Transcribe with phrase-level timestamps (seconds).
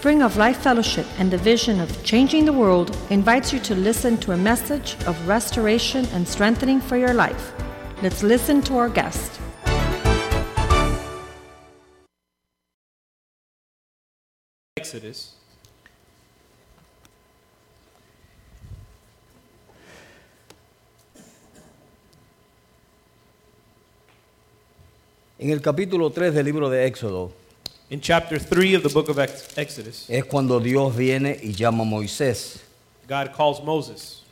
[0.00, 4.16] Spring of Life Fellowship and the vision of changing the world invites you to listen
[4.20, 7.52] to a message of restoration and strengthening for your life.
[8.02, 9.38] Let's listen to our guest.
[14.78, 15.36] Exodus.
[25.38, 27.32] En el capítulo 3 del libro de Éxodo
[27.90, 31.82] In chapter 3 of the book of Ex- Exodus, es cuando Dios viene y llama
[31.82, 32.60] a Moisés.
[33.08, 34.22] God calls Moses.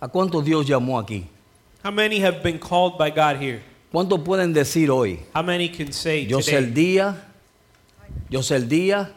[0.00, 1.26] ¿A cuántos Dios llamó aquí?
[1.82, 3.60] How many have been called by God here?
[3.92, 5.18] ¿Cuántos pueden decir hoy?
[5.34, 7.16] How many can say Yo sé el today, día,
[8.30, 9.10] yo sé el día,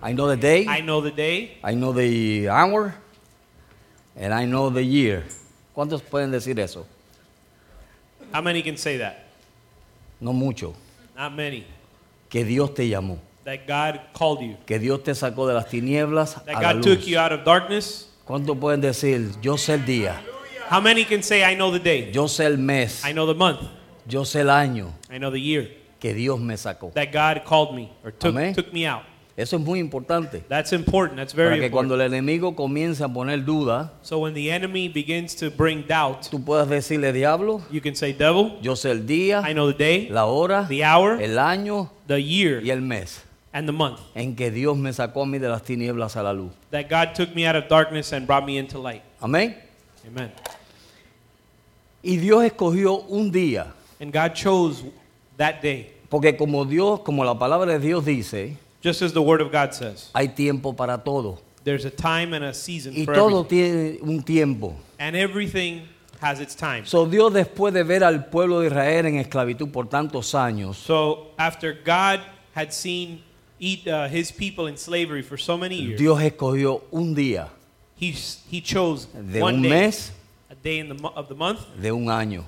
[0.00, 2.94] I know the day, I know the day, I know the hour,
[4.16, 5.24] and I know the year.
[5.74, 6.86] ¿Cuántos pueden decir eso?
[8.32, 9.26] how many can say that?
[10.20, 10.74] No mucho.
[11.22, 11.64] Not many.
[12.28, 14.56] Que Dios te llamó, That God called you.
[14.66, 17.44] que Dios te sacó de las tinieblas That a la God took you out of
[17.44, 18.08] darkness.
[18.24, 20.20] ¿Cuántos pueden decir, yo sé el día,
[20.68, 22.10] How many can say I know the day?
[22.12, 23.60] yo sé el mes, I know the month.
[24.04, 25.68] yo sé el año I know the year.
[26.00, 26.90] que Dios me sacó?
[26.94, 28.52] That God called me or took, Amén.
[28.56, 29.04] took me out.
[29.36, 30.40] Eso es muy importante.
[30.48, 31.16] That's important.
[31.18, 32.12] That's Para very que cuando important.
[32.12, 36.44] el enemigo comience a poner duda, So when the enemy begins to bring doubt, tú
[36.44, 40.08] puedas decirle, diablo, you can say, Devil, yo sé el día, I know the day,
[40.10, 43.22] la hora, the hour, el año the year, y el mes
[43.54, 44.00] and the month.
[44.14, 46.52] en que Dios me sacó a mí de las tinieblas a la luz.
[46.70, 49.02] That God took me out of darkness and brought me into light.
[49.20, 49.56] Amén.
[50.06, 50.30] Amen.
[52.02, 54.82] Y Dios escogió un día, And God chose
[55.38, 55.92] that day.
[56.10, 59.72] porque como Dios, como la palabra de Dios dice, Just as the word of God
[59.72, 60.10] says.
[60.14, 61.38] hay tiempo para todo.
[61.64, 63.98] There's a time and a season Y for todo everything.
[63.98, 64.74] tiene un tiempo.
[64.98, 65.82] And everything
[66.20, 66.84] has its time.
[66.84, 71.28] So Dios después de ver al pueblo de Israel en esclavitud por tantos años, So
[71.38, 72.20] after God
[72.54, 73.22] had seen
[73.60, 77.48] eat, uh, his people in slavery for so many years, Dios escogió un día
[77.96, 78.10] he,
[78.50, 80.10] he chose de one un day, mes,
[80.50, 82.42] a day in the, mo- of the month, de un año.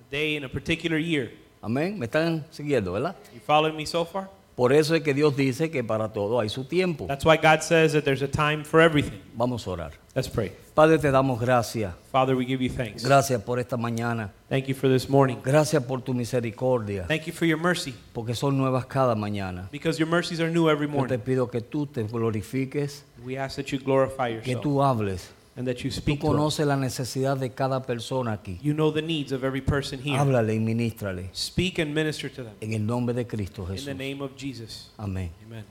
[0.00, 1.30] a day in a particular year.
[1.62, 1.98] Amén.
[1.98, 3.14] ¿Me están siguiendo, verdad?
[3.34, 4.30] You following me so far?
[4.56, 7.06] Por eso es que Dios dice que para todo hay su tiempo.
[7.06, 9.20] That's why God says that there's a time for everything.
[9.36, 9.92] Vamos a orar.
[10.14, 10.50] Let's pray.
[10.74, 11.92] Padre, te damos gracias.
[12.10, 13.04] Father, we give you thanks.
[13.04, 14.30] Gracias por esta mañana.
[14.48, 15.36] Thank you for this morning.
[15.44, 19.68] Gracias por tu misericordia, Thank you for your mercy, porque son nuevas cada mañana.
[19.70, 21.18] because your mercies are new every Yo te morning.
[21.18, 25.30] pido que tú te glorifiques, We ask that you glorify que yourself tú hables.
[25.56, 28.58] And that you Tú speak to conoces la necesidad de cada persona aquí.
[28.62, 30.16] You know the needs of every person here.
[30.18, 32.52] Háblale y ministrale Speak and minister to them.
[32.60, 33.96] en el nombre de Cristo In the Jesús.
[33.96, 34.90] name of Jesus.
[34.98, 35.30] Amén.
[35.46, 35.64] Amen.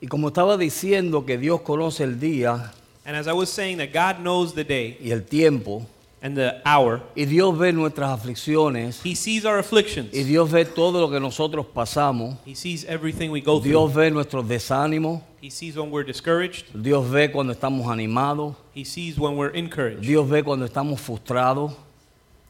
[0.00, 2.72] Y como estaba diciendo que Dios conoce el día
[3.06, 5.86] And as I was saying, that God knows the day y el tiempo,
[6.24, 7.02] and the hour.
[7.14, 10.08] y Dios ve nuestras aflicciones, He sees our afflictions.
[10.14, 13.70] y Dios ve todo lo que nosotros pasamos, He sees everything we go through.
[13.70, 16.72] Dios ve nuestros desánimos, He sees when we're discouraged.
[16.74, 20.00] Dios ve cuando estamos animados, He sees when we're encouraged.
[20.00, 21.72] Dios ve cuando estamos frustrados,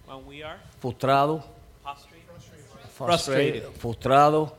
[0.07, 1.43] When we are frustrados,
[2.97, 3.65] Frustrated.
[3.77, 4.53] frustrados.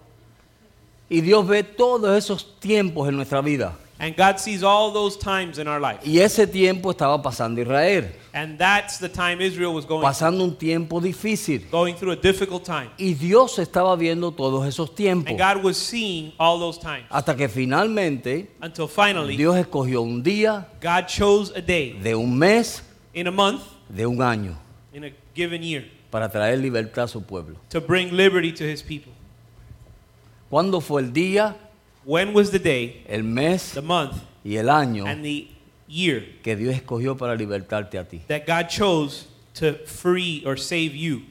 [1.10, 3.78] Y Dios ve todos esos tiempos en nuestra vida.
[3.98, 6.00] And God sees all those times in our life.
[6.04, 10.54] Y ese tiempo estaba pasando Israel, And that's the time Israel was going, pasando un
[10.58, 11.70] tiempo difícil.
[11.72, 12.90] going through a difficult time.
[12.98, 15.30] Y Dios estaba viendo todos esos tiempos.
[15.30, 17.06] And God was seeing all those times.
[17.10, 22.38] Hasta que finalmente Until finally, Dios escogió un día, God chose a day de un
[22.38, 24.58] mes, in a month, de un año,
[24.94, 27.56] in a given year, para traer libertad a su pueblo.
[27.70, 29.14] to bring liberty to his people.
[30.50, 31.56] ¿Cuándo fue el día,
[32.06, 35.48] When was the day, el mes the month, y el año and the
[35.88, 38.22] year que Dios escogió para libertarte a ti?
[38.28, 41.24] that God chose to free or save you?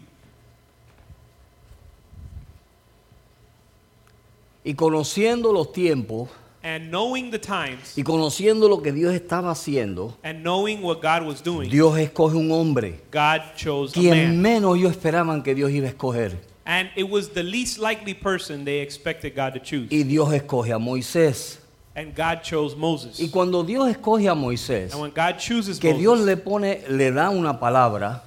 [4.64, 6.28] Y conociendo los tiempos
[6.62, 11.26] And knowing the times y conociendo lo que Dios estaba haciendo, and knowing what God
[11.26, 14.42] was doing, Dios escoge un hombre, God chose a quien man.
[14.42, 16.53] menos ellos esperaban que Dios iba a escoger.
[16.66, 19.91] And it was the least likely person they expected God to choose.
[19.91, 21.59] Y Dios escoge a Moisés.
[21.97, 23.21] And God chose Moses.
[23.21, 26.83] Y cuando Dios escoge a Moisés, And when God chooses que Dios Moses, le pone,
[26.89, 28.22] le da una palabra,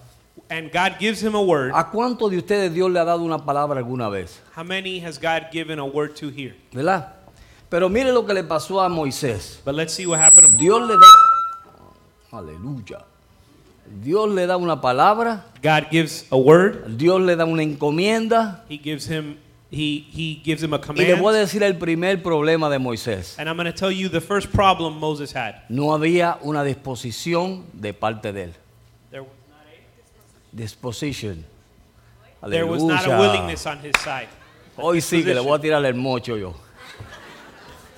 [0.50, 3.40] and God gives him a word, ¿a cuántos de ustedes Dios le ha dado una
[3.40, 4.40] palabra alguna vez?
[4.56, 6.56] how many has God given a word to here?
[6.72, 7.14] ¿Verdad?
[7.70, 9.58] Pero mire lo que le pasó a Moisés.
[9.66, 10.52] But let's see what happened.
[10.52, 13.04] to- Dios le da, aleluya.
[14.02, 16.98] Dios le da una palabra, God gives a word.
[16.98, 18.64] Dios le da una encomienda.
[18.70, 19.38] He gives him
[19.70, 21.36] he he gives him a Y le voy a command.
[21.38, 23.38] decir el primer problema de Moisés.
[23.38, 25.64] And I'm going to tell you the first problem Moses had.
[25.70, 28.54] No había una disposición de parte de él.
[29.12, 31.46] There was not a Disposition.
[32.48, 34.30] There was not a willingness on his side.
[34.78, 36.54] Hoy sí que le voy a tirar el mocho yo.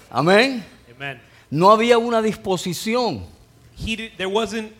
[0.10, 0.64] Amén.
[0.96, 1.20] Amen.
[1.52, 3.24] No había una disposición.
[3.76, 4.74] He did, there wasn't.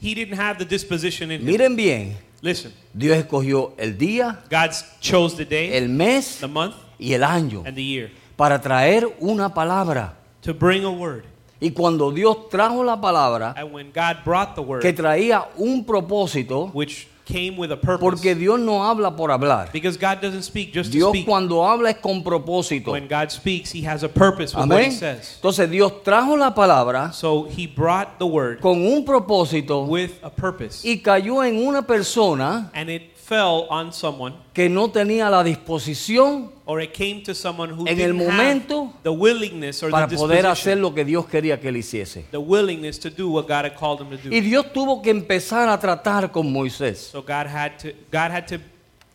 [0.00, 1.46] He didn't have the disposition in him.
[1.46, 6.76] Miren bien, Listen, Dios escogió el día, God chose the day, el mes the month,
[6.98, 10.14] y el año and the year para traer una palabra.
[10.42, 11.24] to bring a word.
[11.60, 15.84] Y cuando Dios trajo la palabra And when God brought the word, que traía un
[15.84, 19.70] propósito, which came with a purpose, porque Dios no habla por hablar.
[19.70, 21.26] because God doesn't speak just to speak.
[21.26, 22.92] cuando habla es con propósito.
[22.92, 24.92] When God speaks, He has a purpose with what He Amén.
[24.92, 25.36] says.
[25.40, 30.30] Entonces Dios trajo la palabra So He brought the word con un propósito with a
[30.30, 35.42] purpose, y cayó en una persona and it fell on someone, que no tenía la
[35.44, 40.06] disposición or it came to someone who En el momento have the willingness or para
[40.06, 42.24] the poder hacer lo que Dios quería que él hiciese.
[42.30, 44.30] the willingness to do what God had called him to do.
[44.34, 46.96] Y Dios tuvo que empezar a tratar con Moisés.
[47.12, 48.58] So God had to God had to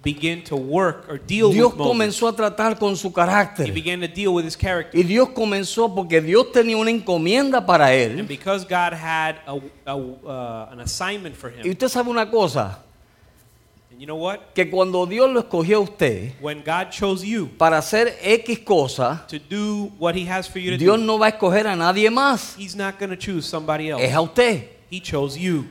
[0.03, 1.87] begin to work or deal Dios with Moses.
[1.91, 3.73] comenzó a tratar con su He carácter.
[3.73, 4.99] began to deal with his character.
[4.99, 8.27] Y Dios comenzó porque Dios tenía una encomienda para And él.
[8.27, 12.63] because God had a, a, uh, an assignment for Y him, usted sabe una cosa,
[12.65, 12.92] and
[13.97, 14.53] you know what?
[14.53, 19.25] que cuando Dios lo escogió a usted When God chose you para hacer X cosa,
[19.27, 21.75] to do what He has for you to Dios do, no va a escoger a
[21.75, 22.55] nadie más.
[22.57, 24.03] He's not going to choose somebody else.
[24.03, 24.69] Es a usted.
[24.89, 25.65] He chose you.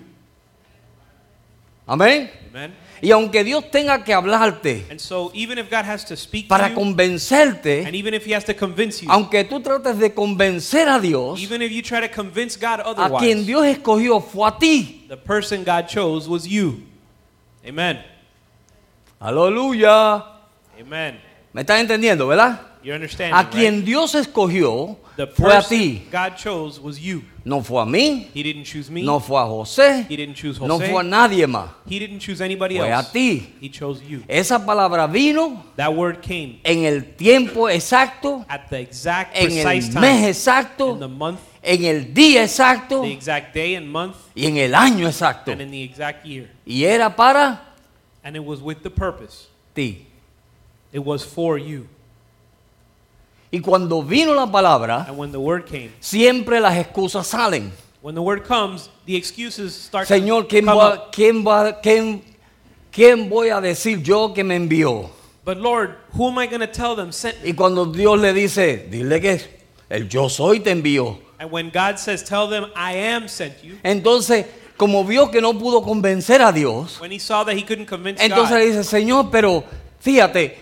[1.86, 2.30] Amén.
[2.50, 2.74] Amen.
[3.02, 6.48] Y aunque Dios tenga que hablarte And so, even if God has to speak to
[6.50, 12.00] para you, convencerte, you, aunque tú trates de convencer a Dios, even if you try
[12.00, 15.06] to convince God a quien Dios escogió fue a ti.
[15.08, 16.82] the person God chose was you.
[17.66, 18.11] Amen.
[19.22, 20.16] Aleluya.
[20.80, 21.20] Amen.
[21.52, 22.60] ¿Me estás entendiendo, verdad?
[22.82, 23.32] You understand?
[23.32, 26.08] A quien Dios escogió The fue a ti.
[26.10, 27.22] God chose was you.
[27.44, 29.02] No fue a mí, He didn't choose me.
[29.02, 30.90] no fue a José, He didn't choose no Jose.
[30.90, 31.70] fue a nadie más.
[31.88, 33.10] He didn't choose anybody Fue a else.
[33.12, 33.54] ti.
[33.60, 34.22] He chose you.
[34.26, 39.94] Esa palabra vino That word came en el tiempo exacto, at the exact en precise
[39.94, 44.16] el mes in the exacto, month, en el día exacto the exact day and month,
[44.34, 45.52] y en el año exacto.
[45.52, 46.50] and in the exact year.
[46.66, 47.71] Y era para
[48.24, 49.48] And it was with the purpose.
[49.74, 50.06] ti.
[50.92, 51.88] It was for you.
[53.52, 57.72] Y cuando vino la palabra, And when the word came, siempre las excusas salen.
[58.00, 61.12] when the word comes, the excuses start Señor, to ¿quién, come va, up.
[61.12, 62.22] quién, va, quién,
[62.90, 65.10] ¿quién voy a decir yo que me envió?
[65.44, 67.50] But Lord, who am I going to tell them sent me?
[67.50, 69.40] Y cuando Dios le dice, dile que
[69.90, 71.18] el yo soy te envió.
[71.38, 74.46] And when God says, tell them I am sent you, Entonces,
[74.76, 78.22] como vio que no pudo convencer a Dios, when he saw that he couldn't convince
[78.22, 79.64] entonces le God, dice, Señor, pero
[80.00, 80.56] fíjate,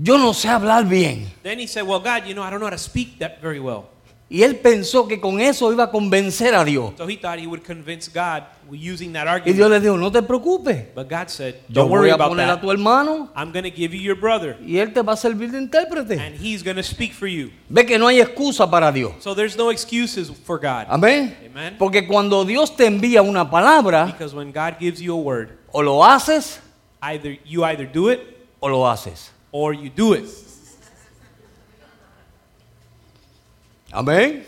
[0.00, 1.32] yo no sé hablar bien.
[1.42, 3.60] then he said, well, God, you know, I don't know how to speak that very
[3.60, 3.93] well.
[4.34, 6.94] Y él pensó que con eso iba a convencer a Dios.
[6.98, 8.42] So he thought he would convince God
[8.72, 9.70] using that Y Dios argument.
[9.70, 12.44] le dijo, no te preocupes, But God said, yo don't voy worry a about poner
[12.50, 12.60] a that.
[12.60, 15.52] tu hermano I'm going to give you your brother, y él te va a servir
[15.52, 16.18] de intérprete.
[16.18, 17.50] and he's going to speak for you.
[17.68, 19.12] Ve que no hay excusa para Dios.
[19.20, 20.86] So there's no excuses for God.
[20.88, 21.36] Amén.
[21.46, 21.76] Amen.
[21.78, 25.80] Porque cuando Dios te envía una palabra, Because when God gives you a word, o
[25.80, 26.58] lo haces
[27.02, 28.20] either you either do it
[28.58, 29.30] o lo haces.
[29.52, 30.24] or you do it.
[33.94, 34.42] Amén.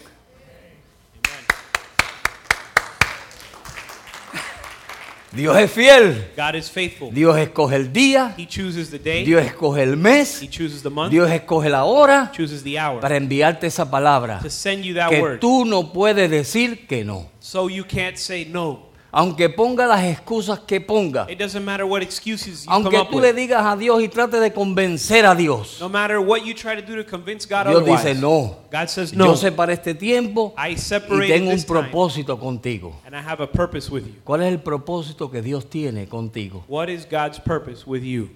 [5.33, 6.29] Dios es fiel.
[6.37, 7.11] God is faithful.
[7.13, 8.35] Dios escoge el día.
[8.39, 10.41] He chooses the day, Dios escoge el mes.
[10.43, 14.41] He chooses the month, Dios escoge la hora chooses the hour para enviarte esa palabra.
[14.41, 15.41] to send you that Que word.
[15.41, 17.29] tú no puedes decir que no.
[17.41, 18.86] So you can't say no.
[19.19, 21.27] Aunque ponga las excusas que ponga.
[21.31, 23.37] It doesn't matter what excuses you Aunque come up tú le with.
[23.37, 25.79] digas a Dios y trate de convencer a Dios.
[25.81, 28.05] No matter what you try to do to convince God Dios otherwise.
[28.05, 28.59] dice no.
[28.71, 29.25] God says no.
[29.25, 33.01] Yo sé para este tiempo I y tengo un propósito contigo.
[33.07, 34.17] and I have a purpose with you.
[34.23, 36.63] ¿Cuál es el propósito que Dios tiene contigo?
[36.69, 38.29] What is God's purpose with you?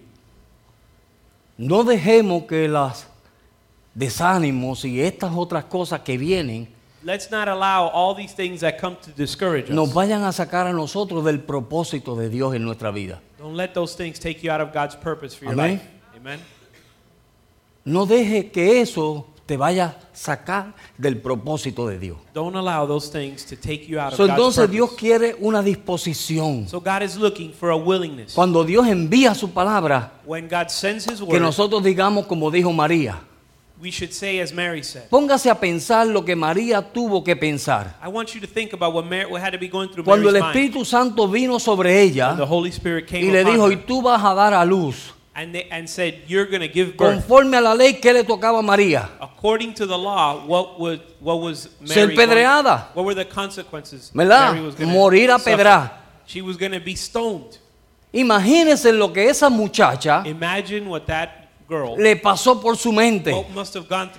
[1.58, 3.04] No dejemos que los
[3.94, 8.96] desánimos y estas otras cosas que vienen Let's not allow all these things that come
[9.04, 9.94] to discourage nos us.
[9.94, 13.20] vayan a sacar a nosotros del propósito de Dios en nuestra vida.
[13.38, 15.72] Don't let those things take you out of God's purpose for your Amén.
[15.76, 15.82] life.
[16.16, 16.40] Amen.
[17.86, 22.18] No deje que eso te vaya a sacar del propósito de Dios.
[22.34, 24.72] Don't allow those things to take you out of So, God's entonces purpose.
[24.72, 26.68] Dios quiere una disposición.
[26.68, 28.34] So God is looking for a willingness.
[28.34, 32.70] Cuando Dios envía su palabra, When God sends His que word, nosotros digamos como dijo
[32.74, 33.22] María.
[33.80, 35.08] We should say as Mary said.
[35.08, 37.94] Póngase a pensar lo que María tuvo que pensar.
[38.02, 40.28] I want you to think about what, Mary, what had to be going through Cuando
[40.28, 40.74] el Mary's mind.
[40.74, 43.72] Espíritu Santo vino sobre When the ella Holy Spirit came y le upon dijo, her
[43.78, 45.12] y tú vas a dar a luz.
[45.34, 47.14] and, they, and said, you're going to give birth.
[47.24, 49.08] Conforme a la ley, ¿qué le tocaba a María?
[49.20, 52.88] According to the law, what, would, what was Ser Mary going- pedreada.
[52.94, 54.10] What were the consequences?
[54.14, 54.52] ¿Verdad?
[54.54, 55.56] Mary was gonna Morir a suffer?
[55.56, 55.90] pedra.
[56.26, 57.56] She was going to be stoned.
[58.12, 61.39] Imagínense lo que esa muchacha Imagine what that
[61.70, 63.32] girl, le pasó por su mente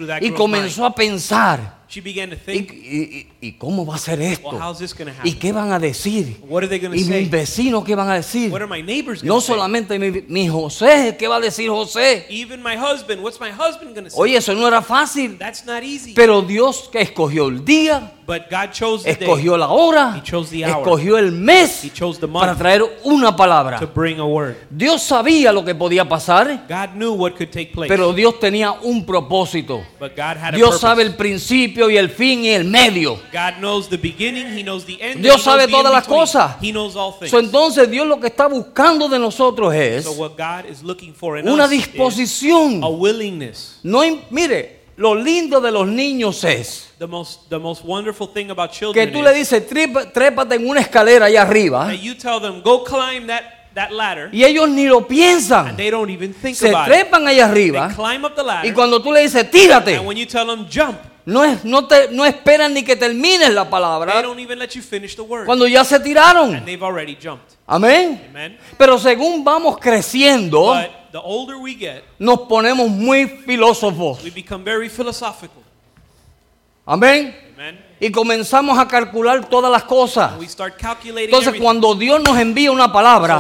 [0.08, 1.81] that y comenzó a pensar.
[1.92, 4.48] She began to ¿Y, think, y- y- y cómo va a ser esto?
[4.50, 6.38] well, how's this going to ¿Y qué van a decir?
[6.48, 7.20] What are they going to ¿Y say?
[7.24, 8.50] mis vecinos qué van a decir?
[8.50, 9.56] What are my neighbors going No to say?
[9.56, 12.26] solamente mi, mi José, ¿qué va a decir José?
[12.30, 14.18] Even my husband, what's my husband going to say?
[14.22, 15.38] Oye, eso no era fácil.
[15.38, 16.14] That's not easy.
[16.14, 20.22] Pero Dios que escogió el día, but God chose the escogió day la hora, He
[20.24, 20.78] chose the hour.
[20.84, 23.80] escogió el mes He chose the para traer una to palabra.
[23.94, 24.56] bring a word.
[24.70, 27.90] Dios sabía lo que podía pasar, God knew what could take place.
[27.90, 29.82] pero Dios tenía un propósito.
[30.00, 30.80] but God had a Dios purpose.
[30.82, 33.16] sabe el principio y el fin y el medio.
[33.34, 35.16] God knows the beginning, He knows the end.
[35.16, 36.58] and Dios sabe todas las cosas.
[37.30, 41.14] So, entonces Dios lo que está buscando de nosotros es so what God is looking
[41.14, 42.84] for in una disposición.
[42.84, 43.80] a willingness.
[43.84, 48.70] No, mire, lo lindo de los niños es The most, the most wonderful thing about
[48.72, 52.62] que children tú le dices, "Trepa- trépate en una escalera allá arriba, you tell them,
[52.62, 53.42] go climb that,
[53.74, 55.70] that ladder, y ellos ni lo piensan.
[55.70, 56.94] and they don't even think Se about it.
[56.94, 60.06] trepan allá They arriba, climb up the ladder, y cuando tú le dices, tírate, and
[60.06, 63.64] when you tell them jump, no, es, no, te, no esperan ni que termines la
[63.64, 65.46] they palabra don't even let you finish the word.
[65.46, 66.56] cuando ya se tiraron.
[66.56, 67.56] and they've already jumped.
[67.68, 68.22] Amén.
[68.30, 68.58] Amen.
[68.78, 74.24] Pero según vamos creciendo, But the older we get, nos ponemos muy filósofos.
[74.24, 75.62] we become very philosophical.
[76.86, 77.36] Amén.
[77.54, 77.91] Amen.
[78.04, 80.32] Y comenzamos a calcular todas las cosas.
[80.40, 83.40] We start calculating Entonces cuando Dios nos envía una palabra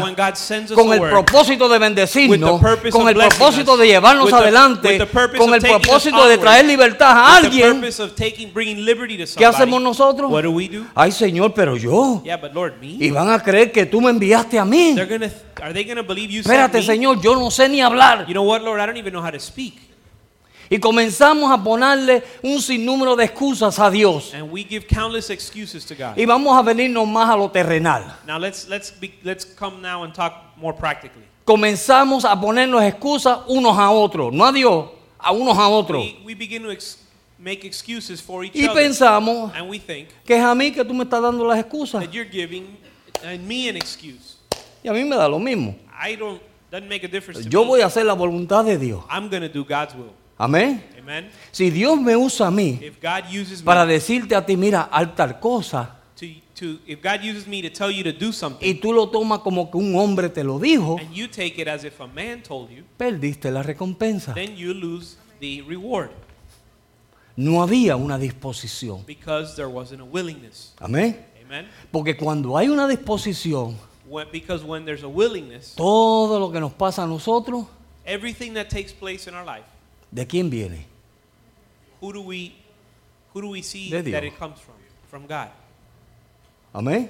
[0.75, 5.55] con el word, propósito de bendecirnos, con el propósito us, de llevarnos the- adelante, con
[5.55, 7.81] el propósito de traer libertad a alguien,
[8.15, 10.31] taking, bringing liberty to ¿qué hacemos nosotros?
[10.31, 10.83] What do we do?
[10.93, 12.21] Ay Señor, pero yo.
[12.23, 13.03] Yeah, but Lord, me?
[13.03, 14.93] Y van a creer que tú me enviaste a mí.
[14.93, 15.31] They're gonna,
[16.39, 16.83] Espérate?
[16.83, 18.27] Señor, yo no sé ni hablar.
[18.27, 18.79] You know what, Lord?
[18.79, 19.90] I don't even know how to speak.
[20.71, 24.33] Y comenzamos a ponerle un sinnúmero de excusas a Dios.
[24.33, 26.17] And we give countless excuses to God.
[26.17, 28.05] Y vamos a venirnos más a lo terrenal.
[28.25, 31.25] Now let's let's be, let's come now and talk more practically.
[31.43, 34.85] Comenzamos a ponernos excusas unos a otros, no a Dios,
[35.19, 36.05] a unos a otros.
[36.05, 36.99] We, we begin to ex-
[37.37, 40.85] make excuses for each Y other, pensamos and we think que es a mí que
[40.85, 42.01] tú me estás dando las excusas.
[42.01, 42.77] that you're giving
[43.25, 44.37] uh, me an excuse.
[44.81, 45.75] Y a mí me da lo mismo.
[46.01, 47.71] I don't doesn't make a difference to Yo me.
[47.71, 49.03] voy a hacer la voluntad de Dios.
[49.09, 50.13] I'm do God's will.
[50.43, 50.83] Amén.
[50.99, 51.29] Amen.
[51.51, 54.89] Si Dios me usa a mí If God uses para me decirte a ti, mira,
[54.91, 58.65] haz tal cosa, to, to if God uses me to tell you to do something,
[58.67, 61.67] y tú lo tomas como que un hombre te lo dijo, and you take it
[61.67, 64.33] as if a man told you, perdiste la recompensa.
[64.33, 66.09] then you lose the reward
[67.35, 69.05] No había una disposición.
[69.05, 70.73] because there wasn't a willingness.
[70.79, 71.17] Amén.
[71.45, 71.67] Amen.
[71.91, 73.75] Porque cuando hay una disposición,
[74.07, 77.65] When, because when there's a willingness, todo lo que nos pasa a nosotros,
[78.05, 79.65] everything that takes place in our life,
[80.11, 80.85] ¿de quién viene?
[82.01, 82.53] who do we
[83.33, 84.13] who do we see De Dios.
[84.13, 84.75] that it comes from?
[85.09, 85.49] From God.
[86.73, 87.09] Amén.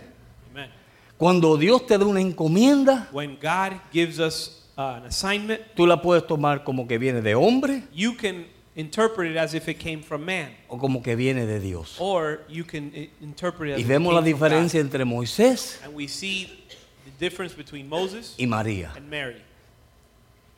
[0.51, 0.70] Amen.
[1.17, 6.01] Cuando Dios te da una encomienda, When God gives us uh, an assignment, tú la
[6.01, 10.01] puedes tomar como que viene de hombre you can interpret it as if it came
[10.01, 11.96] from man, o como que viene de Dios.
[12.00, 14.46] or you can i- interpret it as Y if it vemos la came from God.
[14.50, 16.50] diferencia entre Moisés And we see
[17.05, 18.91] the difference between Moses y María.
[18.96, 19.41] and Mary.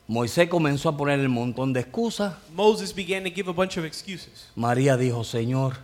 [0.06, 2.34] Moisés comenzó a poner el montón de excusas.
[2.54, 4.48] Moses began to give a bunch of excuses.
[4.54, 5.76] María dijo, Señor,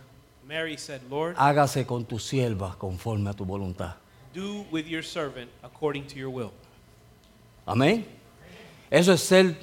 [0.47, 3.95] Mary said, Lord, hágase con tu sierva conforme a tu voluntad.
[4.33, 6.51] do with your servant according to your will.
[7.65, 8.05] Amén.
[8.89, 9.55] Eso es ser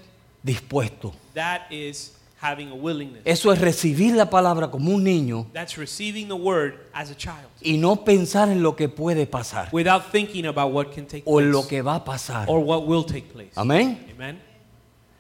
[0.43, 1.15] dispuesto.
[1.35, 3.23] That is having a willingness.
[3.25, 7.49] Eso es recibir la palabra como un niño That's receiving the word as a child
[7.61, 11.41] y no pensar en lo que puede pasar without thinking about what can take o
[11.41, 12.47] en lo place que va a pasar.
[12.49, 13.51] or what will take place.
[13.57, 14.07] Amén.
[14.15, 14.41] Amen.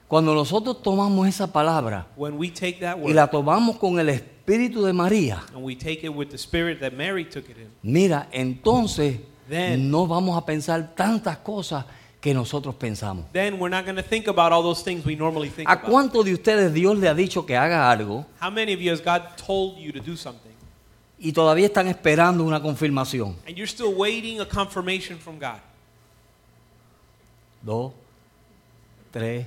[0.08, 4.08] Cuando nosotros tomamos esa palabra When we take that y word la tomamos con el
[4.08, 7.68] espíritu de María, and we take it with the spirit that Mary took it in,
[7.82, 11.84] mira, entonces Then- no vamos a pensar tantas cosas
[12.22, 13.26] que nosotros pensamos.
[13.32, 15.90] then we're not going to think about all those things we normally think ¿A about.
[15.90, 19.00] cuántos de ustedes Dios le ha dicho que haga algo How many of you has
[19.02, 20.48] God told you to do something
[21.20, 23.36] y todavía están esperando una confirmación?
[23.46, 25.60] and you're still waiting a confirmation from God?
[27.62, 27.92] Dos,
[29.12, 29.44] tres,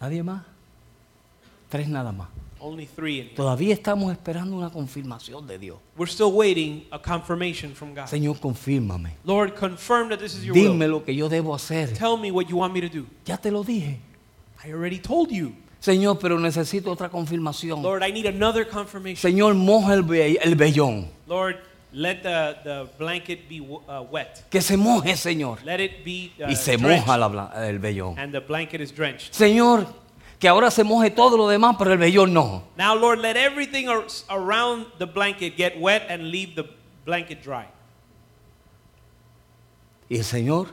[0.00, 0.42] nadie más.
[1.68, 2.28] Tres nada más.
[2.62, 3.34] Only three in.
[3.34, 5.78] Todavía estamos esperando una confirmación de Dios.
[5.96, 8.06] We're still waiting a confirmation from God.
[8.06, 9.16] Señor, confírmame.
[9.24, 10.90] Lord, confirm that this is your Dime will.
[10.90, 11.94] lo que yo debo hacer.
[11.94, 13.06] Tell me what you want me to do.
[13.24, 13.98] Ya te lo dije.
[14.62, 15.52] I already told you.
[15.80, 17.82] Señor, pero necesito otra confirmación.
[17.82, 19.16] Lord, I need another confirmation.
[19.16, 20.04] Señor, moja el,
[20.42, 21.08] el vellón.
[21.26, 21.56] Lord,
[21.92, 24.44] let the, the blanket be uh, wet.
[24.50, 25.58] Que se moje, Señor.
[25.64, 28.18] Let it be uh, Y se drenched, moja la el vellón.
[28.18, 29.32] and the blanket is drenched.
[29.32, 29.86] Señor,
[30.38, 32.62] que ahora se moje todo lo demás, pero el vellón no.
[32.76, 36.64] Now, Lord, let everything ar- around the blanket get wet and leave the
[37.04, 37.66] blanket dry.
[40.08, 40.68] Y el Señor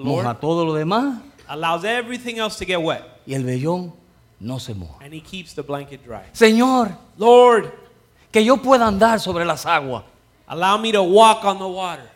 [0.00, 3.92] moja todo lo demás allows everything else to get wet, y el vellón
[4.38, 5.02] no se moja.
[5.04, 6.22] and He keeps the blanket dry.
[6.32, 7.72] Señor, Lord,
[8.30, 10.04] que yo pueda andar sobre las aguas.
[10.48, 12.08] Allow me to walk on the water.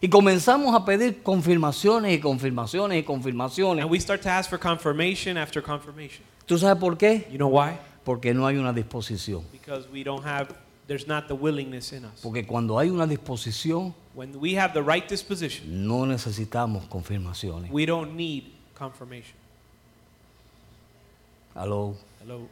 [0.00, 3.82] Y comenzamos a pedir confirmaciones y confirmaciones y confirmaciones.
[3.82, 6.22] And we start to ask for confirmation after confirmation.
[6.46, 7.26] ¿Tú sabes por qué?
[7.30, 7.78] You know why?
[8.04, 9.42] Porque no hay una disposición.
[9.50, 10.54] Because we don't have,
[10.86, 12.20] there's not the willingness in us.
[12.22, 17.70] Porque cuando hay una disposición, When we have the right disposition, no necesitamos confirmaciones.
[17.70, 19.34] we don't need confirmation.
[21.54, 21.96] Aló.
[22.22, 22.48] Hello.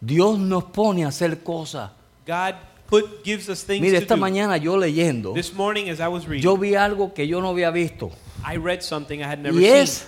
[0.00, 1.90] Dios nos pone a hacer cosas.
[2.26, 2.54] God
[2.88, 4.20] put gives us things Mire, to esta do.
[4.20, 7.50] mañana yo leyendo, This morning, as I was reading, yo vi algo que yo no
[7.50, 8.10] había visto.
[8.44, 10.06] I read something I had never Y seen, es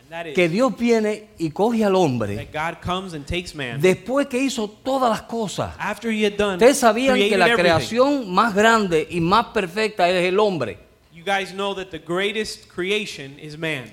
[0.00, 3.54] and that is que Dios viene y coge al hombre that God comes and takes
[3.54, 5.74] man después que hizo todas las cosas.
[5.78, 6.54] after He had done.
[6.54, 7.62] Ustedes sabían que la everything.
[7.62, 10.78] creación más grande y más perfecta es el hombre.
[11.12, 13.92] You guys know that the greatest creation is man,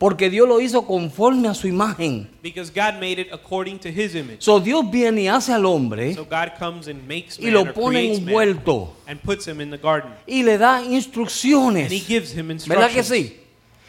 [0.00, 2.26] Porque Dios lo hizo conforme a su imagen.
[2.42, 4.42] because God made it according to His image.
[4.42, 8.08] So Dios viene y hace al hombre So God comes and makes y lo pone
[8.08, 11.90] man envuelto and puts him in the garden, y le da and He instrucciones.
[12.06, 13.08] gives him ¿Verdad que instructions.
[13.08, 13.36] sí?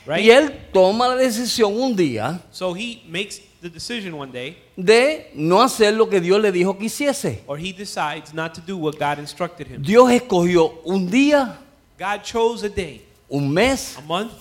[0.05, 0.25] Right?
[0.25, 5.31] Y él toma la decisión un día So He makes the decision one day, de
[5.33, 7.43] no hacer lo que Dios le dijo que hiciese.
[7.47, 9.81] or He decides not to do what God instructed him.
[9.81, 11.57] Dios escogió un día,
[11.97, 14.31] God chose a day, un mes, a month,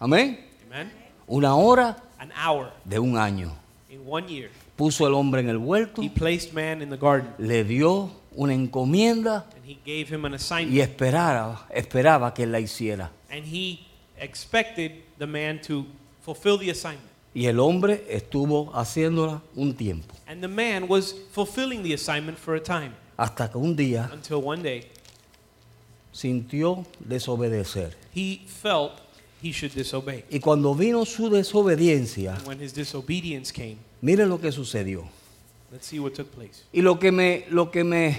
[0.00, 0.90] amén, amen,
[1.26, 3.52] una hora an hour de un año.
[3.90, 4.50] in one year.
[4.76, 8.52] Puso el hombre en el huerto, He placed man in the garden, le dio una
[8.54, 13.10] encomienda and He gave him an y assignment, esperaba, esperaba que él la hiciera.
[13.30, 13.80] and He
[14.20, 15.84] expected the man to
[16.22, 17.06] fulfill the assignment.
[17.34, 20.14] Y el hombre estuvo haciéndola un tiempo.
[20.26, 24.38] And the man was fulfilling the assignment for a time Hasta que un día until
[24.44, 24.86] one day
[26.12, 27.94] sintió desobedecer.
[28.14, 28.92] he felt
[29.42, 30.24] he should disobey.
[30.30, 35.04] Y cuando vino su desobediencia, And when his disobedience came, miren lo que sucedió.
[35.72, 36.64] let's see what took place.
[36.72, 38.18] Y lo que me, lo que me,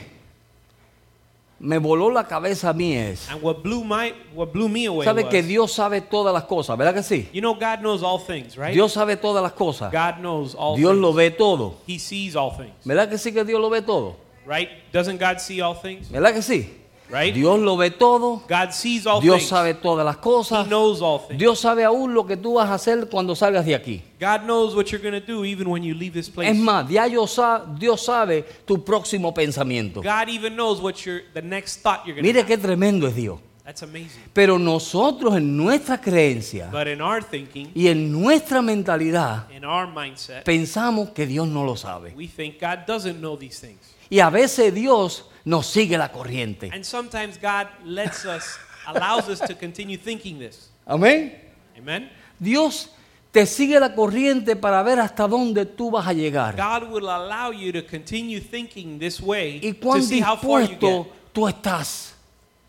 [1.59, 5.05] me voló la cabeza a mí es, And what blew my what blew me away
[5.05, 7.27] sabe was, que Dios sabe todas las cosas, ¿verdad que sí?
[7.33, 8.73] you know God knows all things, right?
[8.73, 9.91] Dios sabe todas las cosas.
[9.91, 11.01] God knows all Dios things.
[11.01, 11.75] lo ve todo.
[11.85, 14.15] He sees all things, ¿Verdad que sí que Dios lo ve todo?
[14.45, 14.69] right?
[14.93, 16.09] Doesn't God see all things?
[16.09, 16.75] ¿Verdad que sí?
[17.11, 17.33] Right?
[17.33, 18.43] Dios lo ve todo.
[18.47, 19.49] God sees all Dios things.
[19.49, 20.67] sabe todas las He cosas.
[20.67, 21.39] knows all things.
[21.39, 24.03] Dios sabe aún lo que tú vas a hacer cuando salgas de aquí.
[24.19, 26.51] God knows what you're going to do even when you leave this place.
[26.51, 30.01] Es más, ya yo sa- Dios sabe tu próximo pensamiento.
[30.03, 33.15] God even knows what your the next thought you're going to Mire qué tremendo es
[33.15, 33.39] Dios.
[33.65, 34.23] That's amazing.
[34.33, 39.87] Pero nosotros en nuestra creencia But in our thinking, y en nuestra mentalidad in our
[39.87, 42.13] mindset, pensamos que Dios no lo sabe.
[42.15, 43.79] we think God doesn't know these things.
[44.09, 46.69] Y a veces Dios nos sigue la corriente.
[46.71, 50.69] And sometimes God lets us, allows us to continue thinking this.
[50.85, 51.33] Amén.
[51.75, 52.09] Amen?
[52.37, 52.89] Dios
[53.31, 56.55] te sigue la corriente para ver hasta dónde tú vas a llegar.
[56.55, 60.61] God will allow you to continue thinking this way Y to cuán see how far
[60.61, 61.13] you dispuesto get.
[61.33, 62.13] tú estás.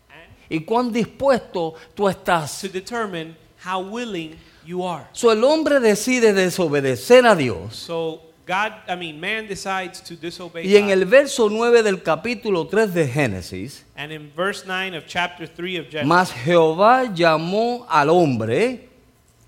[0.09, 2.61] And Y cuán dispuesto tú estás.
[2.61, 5.05] to determine how willing you are.
[5.13, 7.75] So el hombre decide desobedecer a Dios.
[7.75, 10.91] So God, I mean, man decides to disobey Y en God.
[10.91, 15.77] el verso 9 del capítulo 3 de Génesis, And in verse 9 of chapter 3
[15.77, 18.89] of Genesis, mas Jehová llamó al hombre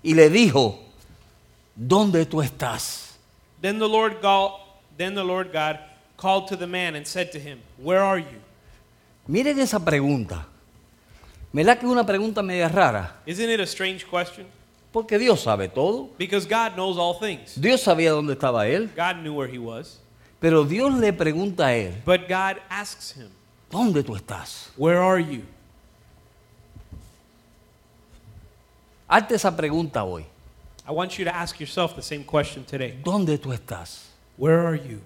[0.02, 0.78] y le dijo,
[1.76, 3.18] ¿dónde tú estás?
[3.60, 4.52] then the Lord God,
[4.96, 5.78] then the Lord God
[6.16, 8.40] called to the man and said to him, Where are you?
[9.28, 10.46] Miren esa pregunta.
[11.52, 13.16] ¿Verdad que es una pregunta media rara?
[13.26, 14.46] Isn't it a strange question?
[14.94, 16.10] Porque Dios sabe todo.
[16.16, 17.60] Because God knows all things.
[17.60, 18.88] Dios sabía dónde estaba él.
[18.94, 19.98] God knew where he was.
[20.38, 23.28] Pero Dios le pregunta a él, But God asks him,
[23.72, 24.70] ¿dónde tú estás?
[24.76, 25.42] Where are you?
[29.08, 30.26] Hazte esa pregunta hoy.
[30.86, 32.96] I want you to ask yourself the same question today.
[33.02, 34.10] ¿Dónde tú estás?
[34.36, 35.00] Where are you?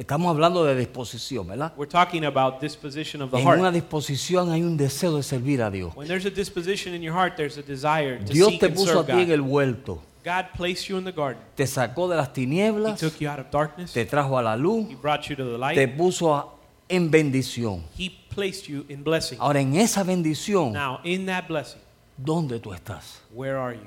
[0.00, 1.74] Estamos hablando de disposición, ¿verdad?
[1.76, 3.74] We're talking about disposition of the En una heart.
[3.74, 5.94] disposición hay un deseo de servir a Dios.
[5.94, 8.74] When there's a disposition in your heart, there's a desire to Dios seek te and
[8.76, 9.34] puso a serve ti en God.
[9.34, 10.02] el huerto.
[10.24, 11.42] God placed you in the garden.
[11.54, 13.92] Te sacó de las He tinieblas, took you out of darkness.
[13.92, 15.96] te trajo a la luz, He brought you to the te light.
[15.98, 16.46] puso a-
[16.88, 17.82] en bendición.
[17.98, 19.36] He placed you in blessing.
[19.38, 21.80] Ahora en esa bendición, Now, in that blessing,
[22.16, 23.20] ¿dónde tú estás?
[23.34, 23.86] where are you?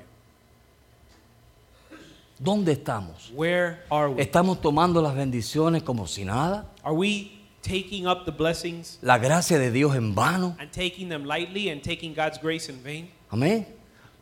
[2.43, 3.31] ¿Dónde estamos?
[3.33, 4.21] Where are we?
[4.21, 6.69] ¿Estamos tomando las bendiciones como si nada?
[6.83, 10.55] Are we taking up the blessings ¿La gracia de Dios en vano?
[10.59, 13.09] and taking them lightly and taking God's grace in vain?
[13.29, 13.65] Amén.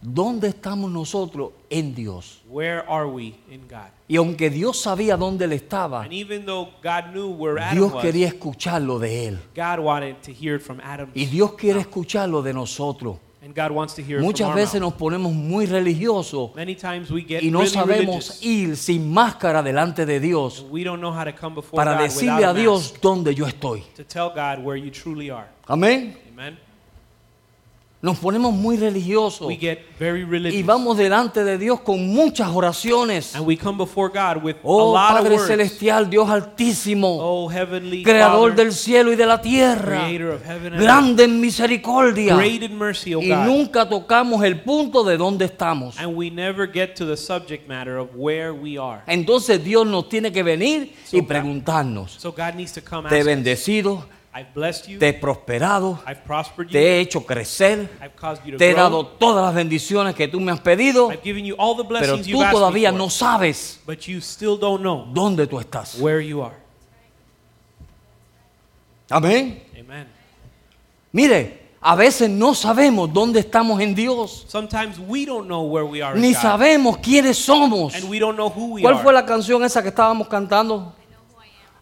[0.01, 2.41] ¿dónde estamos nosotros en Dios?
[2.47, 3.89] Where are we in God?
[4.07, 7.93] Y aunque Dios sabía dónde él estaba, And even though God knew where Adam Dios
[7.93, 9.39] was, quería escucharlo de él.
[9.55, 11.09] God wanted to hear it from Adam.
[11.13, 13.17] Y Dios quiere escucharlo de nosotros.
[13.43, 17.21] And God wants to hear it Muchas veces nos ponemos muy religiosos Many times we
[17.23, 18.07] get y no really sabemos
[18.39, 18.43] religious.
[18.43, 22.03] ir sin máscara delante de Dios We don't know how to come before para God
[22.03, 23.81] decirle a Dios dónde yo estoy.
[23.95, 25.47] to tell God where you truly are.
[25.65, 26.15] Amén.
[28.03, 30.65] Nos ponemos muy religiosos We get very y religious.
[30.65, 33.35] vamos delante de Dios con muchas oraciones.
[33.35, 35.45] And we come before God with Oh a lot Padre of.
[35.45, 37.47] Celestial, Dios Altísimo, Oh
[38.03, 40.07] Creador Father, del cielo y de la tierra,
[40.79, 42.35] grande en misericordia.
[42.37, 43.45] great in mercy, O Y God.
[43.45, 45.99] nunca tocamos el punto de dónde estamos.
[45.99, 49.03] And we never get to the subject matter of where we are.
[49.05, 53.07] Entonces Dios nos tiene que venir y So God- preguntarnos, So God needs to come
[53.07, 56.79] te he ask us, bendecido, I've blessed you, te he prosperado, I've prospered you, te
[56.79, 60.27] he hecho crecer, I've caused you to te he grow, dado todas las bendiciones que
[60.29, 62.91] tú me has pedido, I've given you all the pero blessings tú you've asked todavía
[62.93, 65.99] me no for, sabes but you still don't know dónde tú estás.
[65.99, 66.55] where you are.
[69.09, 69.61] Amén.
[69.77, 70.07] Amen.
[71.11, 76.01] Mire, a veces no sabemos dónde estamos en Dios, Sometimes we don't know where we
[76.01, 77.93] are ni sabemos quiénes somos.
[77.95, 79.03] and we don't know who we ¿Cuál are.
[79.03, 80.93] fue la canción esa que estábamos cantando?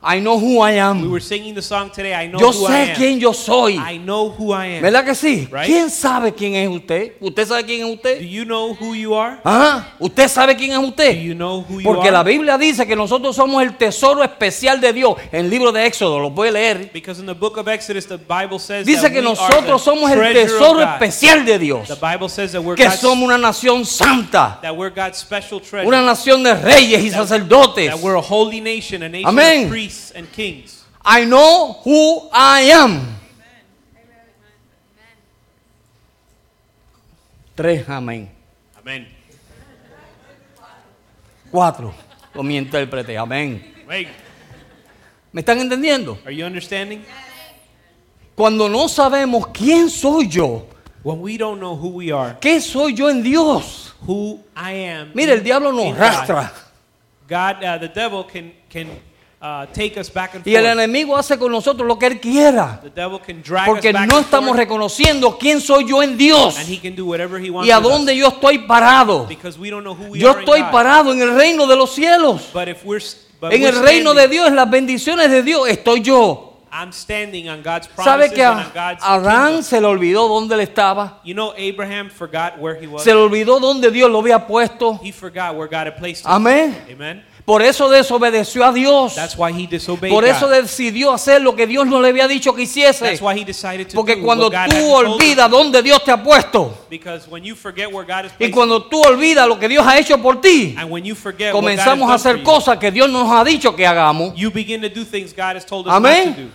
[0.01, 1.11] I know who I We am.
[1.11, 2.95] were singing the song today, I know Yo who I sé am.
[2.95, 3.75] quién yo soy.
[3.77, 4.81] I know who I am.
[4.81, 5.45] ¿Verdad que sí?
[5.51, 5.65] Right?
[5.65, 7.15] ¿Quién sabe quién es usted?
[7.19, 8.21] ¿Usted sabe quién es Do usted?
[8.21, 9.39] you know who you are?
[9.43, 9.89] ¿Ah?
[9.99, 11.17] ¿Usted sabe quién es Do usted?
[11.21, 12.11] you know who you Porque are?
[12.13, 15.15] la Biblia dice que nosotros somos el tesoro especial de Dios.
[15.33, 16.91] En el libro de Éxodo, lo puede leer.
[16.93, 19.91] Because in the book of Exodus, the Bible says Dice that que we nosotros the
[19.91, 21.89] somos el tesoro especial de Dios.
[21.89, 24.59] The Bible says that we're Que God's, somos una nación santa.
[24.61, 25.85] that we're God's special treasure.
[25.85, 27.89] Una nación de reyes y sacerdotes.
[27.91, 29.69] that we're a holy nation, a nation Amén.
[29.89, 30.85] Priests and kings.
[31.03, 33.15] I know who I am.
[37.55, 38.29] Tres, amén.
[38.77, 39.07] Amen.
[41.51, 41.93] Cuatro,
[42.33, 43.73] con mi intérprete, amén.
[43.87, 44.07] Wait,
[45.31, 46.17] ¿Me están entendiendo?
[46.25, 47.03] are you understanding?
[48.35, 50.67] Cuando no sabemos quién soy yo,
[51.01, 53.93] When we don't know who we are, qué soy yo en Dios.
[54.05, 55.11] who I am.
[55.13, 55.97] Mire, el diablo nos God.
[55.97, 56.51] rastra.
[57.27, 58.87] God, uh, the devil can can
[59.41, 60.73] uh, take us back and Y el forth.
[60.73, 62.79] enemigo hace con nosotros lo que él quiera.
[62.83, 66.57] The devil can drag Porque no and estamos forth, reconociendo quién soy yo en Dios.
[66.57, 69.25] and he can do whatever he wants Y a dónde yo estoy parado.
[69.27, 72.49] because we don't know who we Yo estoy parado en el reino de los cielos.
[72.53, 75.67] But if we're s- but En el reino de Dios, en las bendiciones de Dios,
[75.69, 76.45] estoy yo.
[76.71, 80.53] I'm standing on God's ¿Sabe promises que and a God's Adán se le olvidó dónde
[80.53, 81.19] él estaba?
[81.23, 83.01] You know, Abraham forgot where he was.
[83.03, 84.99] Se le olvidó dónde Dios lo había puesto.
[85.03, 86.31] He forgot where God had placed him.
[86.31, 86.77] Amén.
[86.91, 87.25] Amen.
[87.49, 89.15] Por eso desobedeció a Dios.
[89.15, 90.53] That's why he disobeyed Por eso God.
[90.53, 93.03] decidió hacer lo que Dios no le había dicho que hiciese.
[93.03, 96.11] That's why he decided to Porque do cuando what God tú olvidas dónde Dios te
[96.11, 99.67] ha puesto Because when you forget where God has y cuando tú olvidas lo que
[99.67, 102.13] Dios ha hecho por ti, you, and when you forget what God has comenzamos a
[102.13, 104.35] hacer cosas que Dios nos ha dicho que hagamos.
[105.87, 106.51] Amén.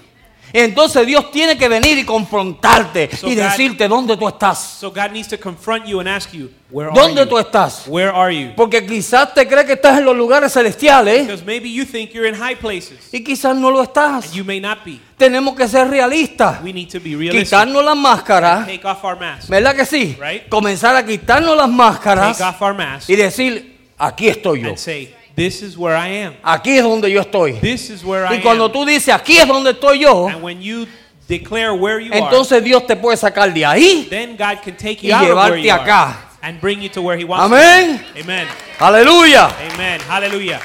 [0.57, 4.77] Entonces Dios tiene que venir y confrontarte So y God- decirte dónde tú estás.
[4.79, 7.29] So God needs to confront you and ask you, where are ¿Dónde you?
[7.29, 7.85] tú estás?
[7.89, 8.53] Where are you?
[8.55, 12.29] Porque quizás te crees que estás en los lugares celestiales Because maybe you think you're
[12.29, 14.27] in high places y quizás no lo estás.
[14.27, 15.01] and you may not be.
[15.17, 16.63] Tenemos que ser realistas.
[16.63, 17.45] We need to be realistic.
[17.47, 19.49] Quitarnos las máscaras, Take off our mask.
[19.49, 20.17] ¿verdad que sí?
[20.21, 20.49] Right.
[20.49, 24.69] Comenzar a quitarnos las máscaras Take off our mask y decir, aquí estoy yo.
[24.69, 26.35] and say, this is where I am.
[26.43, 27.55] Aquí es donde yo estoy.
[27.61, 28.73] This is where I Y cuando am.
[28.73, 30.87] tú dices, aquí es donde estoy yo, And when you
[31.29, 34.07] declare where you are, entonces Dios te puede sacar de ahí.
[34.11, 36.17] then God can take y you out of where llevarte you are acá.
[36.43, 38.01] and bring you to where He wants Amén.
[38.15, 38.23] you.
[38.23, 38.47] Amen.
[38.79, 39.49] Aleluya.
[39.75, 40.01] Amen.
[40.09, 40.61] Hallelujah.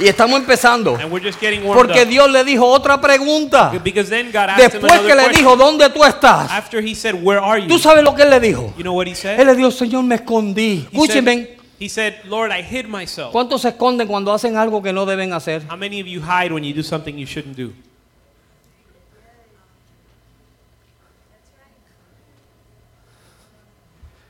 [0.00, 0.96] Y estamos empezando.
[0.96, 2.08] And we're just getting warmed Porque up.
[2.08, 3.70] Dios le dijo otra pregunta.
[3.84, 5.44] Because then God asked him Después another que le question.
[5.44, 6.50] dijo, ¿dónde tú estás?
[6.50, 7.68] After he said, where are you?
[7.68, 8.72] ¿Tú sabes lo que él le dijo?
[8.76, 9.38] You know what he said?
[9.38, 10.88] Él le dijo, Señor, me escondí.
[10.90, 11.48] He said, Escúcheme,
[11.82, 13.32] he said, Lord, I hid myself.
[13.32, 15.62] ¿cuántos se esconden cuando hacen algo que no deben hacer?
[15.68, 17.72] How many of you hide when you do something you shouldn't do?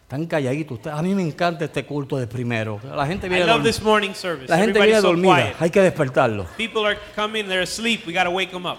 [0.03, 0.87] Están calladitos.
[0.89, 2.79] A mí me encanta este culto de primero.
[2.95, 4.49] La gente I viene, love dorm- this morning service.
[4.49, 5.35] la gente Everybody's viene so dormida.
[5.35, 5.57] quiet.
[5.59, 6.47] Hay que despertarlo.
[6.59, 8.07] People are coming, they're asleep.
[8.07, 8.79] We got to wake them up.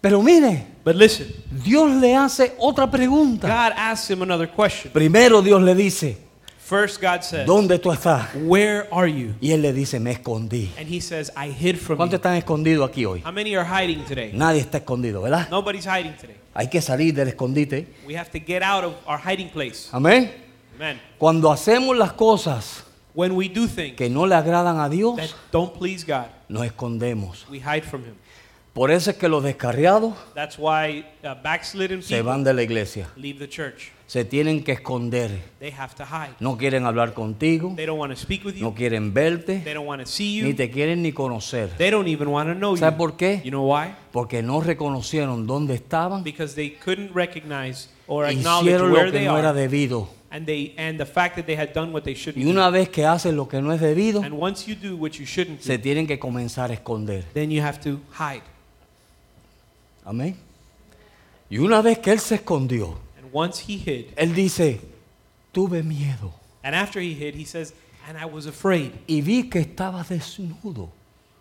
[0.00, 1.28] Pero mire, But listen,
[1.64, 3.48] Dios le hace otra pregunta.
[3.48, 4.92] God asks him another question.
[4.92, 6.16] Primero Dios le dice,
[6.64, 8.28] First, God says, ¿dónde tú estás?
[8.34, 9.34] Where are you?
[9.40, 10.70] Y él le dice, me escondí.
[10.78, 12.16] And he says, I hid from ¿Cuántos you.
[12.22, 13.20] están escondidos aquí hoy?
[13.24, 14.30] How many are hiding today?
[14.32, 15.48] Nadie está escondido, ¿verdad?
[15.50, 16.36] Nobody's hiding today.
[16.54, 17.88] Hay que salir del escondite.
[18.06, 19.88] We have to get out of our hiding place.
[19.92, 20.30] Amén.
[20.76, 21.00] Amen.
[21.18, 25.30] Cuando hacemos las cosas When we do things que no le agradan a Dios, that
[25.50, 27.46] don't please God, nos escondemos.
[27.50, 28.14] we hide from Him.
[28.72, 33.08] Por eso es que los descarriados That's why uh, backslidden se van de la iglesia.
[33.16, 33.90] leave the church.
[34.12, 35.30] Se tienen que esconder.
[35.58, 36.34] They have to hide.
[36.38, 38.60] No quieren hablar contigo, They don't want to speak with you.
[38.60, 40.54] no quieren verte, They don't want to see ni you.
[40.54, 41.70] te quieren ni conocer.
[41.78, 42.98] They don't even want to know ¿Sabe you.
[42.98, 43.40] por qué?
[43.42, 43.94] You know why?
[44.12, 49.18] Porque no reconocieron dónde estaban, Because they couldn't recognize or acknowledge hicieron where lo que
[49.18, 50.08] they no era are, debido.
[50.30, 52.50] and they and the fact that they had done what they shouldn't Y do.
[52.50, 55.24] una vez que hacen lo que no es debido, And once you do what you
[55.24, 57.24] shouldn't se do, tienen que comenzar a esconder.
[57.32, 58.42] then you have to hide.
[60.04, 60.36] Amén.
[61.48, 62.98] Y una vez que él se escondió,
[63.32, 64.80] once he hid, él dice,
[65.52, 67.72] tuve miedo and after he hid, he says,
[68.08, 70.90] "And I was afraid y vi que estaba desnudo.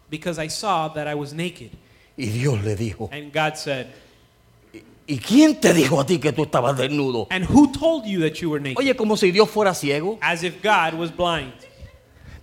[0.09, 1.71] because I saw that I was naked."
[2.17, 3.87] Y Dios le dijo, And God said,
[5.07, 7.27] ¿y quién te dijo a ti que tú estabas desnudo?
[7.29, 10.17] "And who told you that you were naked?" Oye, como si Dios fuera ciego.
[10.21, 11.53] As if God was blind.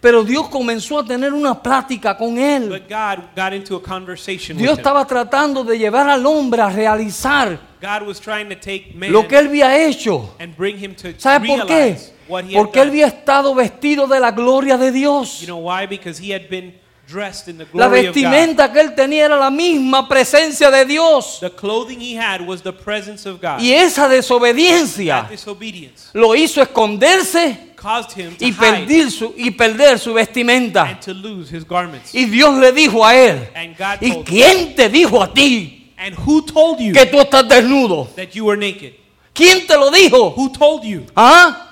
[0.00, 2.68] Pero Dios comenzó a tener una plática con él.
[2.68, 4.86] But God got into a conversation Dios with him.
[4.86, 9.26] estaba tratando de llevar al hombre a realizar God was trying to take man lo
[9.28, 10.34] que él había hecho.
[10.40, 11.96] and bring him to ¿Sabe por qué?
[12.28, 15.40] what he had Porque él había estado vestido de la gloria de Dios.
[15.40, 15.86] You know why?
[15.86, 16.74] Because he had been
[17.06, 18.22] dressed in the La glory of God.
[18.22, 21.38] vestimenta que él tenía era la misma presencia de Dios.
[21.40, 23.60] The clothing he had was the presence of God.
[23.62, 29.50] Y esa desobediencia That disobedience lo hizo esconderse caused him to y perder su, y
[29.52, 30.82] perder su vestimenta.
[30.90, 32.14] and to lose his garments.
[32.14, 35.32] Y Dios le dijo a él, And God ¿y told him, quién te dijo a
[35.32, 38.08] ti and who told you que tú estás desnudo?
[38.16, 38.92] that you were naked?
[39.34, 40.34] ¿Quién te lo dijo?
[40.36, 41.04] Who told you?
[41.14, 41.64] ¿Ah?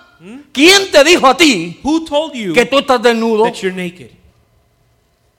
[0.53, 3.45] ¿Quién te dijo a ti Who told you que tú estás desnudo?
[3.45, 4.11] that you're naked?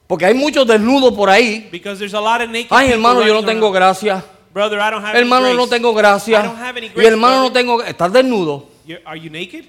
[0.08, 1.67] Porque hay muchos desnudos por ahí.
[1.71, 3.76] Because there's a lot of naked Ay, hermano, yo no tengo around.
[3.76, 4.23] gracia.
[4.54, 5.76] Brother, I don't have Hermano, any no grace.
[5.76, 6.41] tengo I gracia.
[6.43, 7.54] don't have any Y grace, hermano, no brother.
[7.54, 7.84] tengo...
[7.84, 8.65] ¿Estás desnudo?
[8.88, 9.65] You're- are you naked?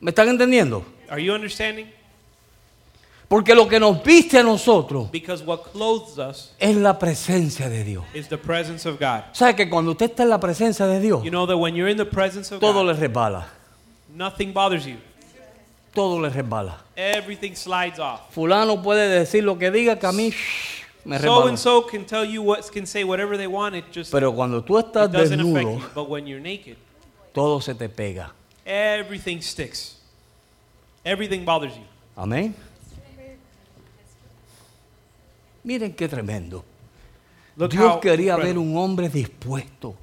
[0.00, 0.84] ¿Me están entendiendo?
[1.10, 1.86] Are you understanding?
[3.28, 7.82] Porque lo que nos viste a nosotros Because what clothes us es la presencia de
[7.82, 8.04] Dios.
[8.14, 9.22] is the presence of God.
[9.32, 11.90] ¿Sabe que cuando usted está en la presencia de Dios, You know that when you're
[11.90, 13.46] in the presence of todo God, le resbala?
[14.14, 14.96] nothing bothers you.
[15.92, 16.76] Todo le resbala.
[16.94, 18.20] Everything slides off.
[18.32, 21.48] Fulano puede decir lo que diga que a mí shh, me So resbala.
[21.48, 23.74] and so can tell you what can say whatever they want.
[23.74, 25.84] It just Pero cuando tú estás doesn't affect desnudo, you.
[25.94, 26.76] But when you're naked,
[27.32, 28.30] todo se te pega.
[28.64, 29.96] everything sticks.
[31.04, 31.84] Everything bothers you.
[32.16, 32.54] Amén.
[35.66, 36.64] Miren qué tremendo.
[37.56, 39.96] Look Dios quería ver un hombre dispuesto.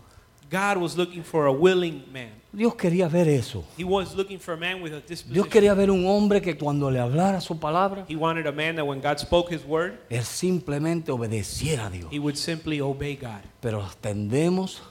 [0.52, 2.32] God was looking for a willing man.
[2.52, 3.64] Dios quería ver eso.
[3.78, 5.34] He was looking for a man with a disposition.
[5.34, 8.76] Dios quería ver un hombre que cuando le hablara su palabra, He wanted a man
[8.76, 12.12] that when God spoke his word, él simplemente obedeciera a Dios.
[12.12, 13.42] he would simply obey God.
[13.62, 14.82] Pero tendemos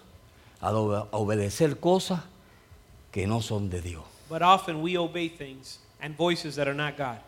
[0.58, 2.20] a obedecer cosas
[3.10, 4.04] que no son de Dios.
[4.30, 7.18] But often we obey things and voices that are not God.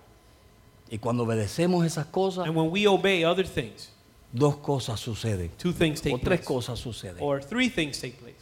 [0.95, 3.91] Y cuando obedecemos esas cosas, And when we obey other things,
[4.33, 5.51] dos cosas suceden.
[5.59, 6.47] two things O take tres place.
[6.47, 7.17] cosas suceden.
[7.19, 8.37] Or three things take place.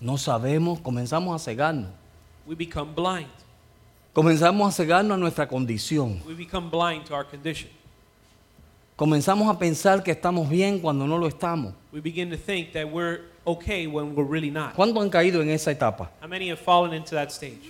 [0.00, 1.90] No sabemos, comenzamos a cegarnos.
[2.46, 3.28] We become blind.
[4.14, 6.22] Comenzamos a cegarnos a nuestra condición.
[6.26, 7.68] We become blind to our condition.
[8.96, 11.74] Comenzamos a pensar que estamos bien cuando no lo estamos.
[11.92, 14.74] We begin to think that we're okay when we're really not.
[14.74, 16.10] ¿Cuántos han caído en esa etapa?
[16.22, 17.60] How many have fallen into that stage?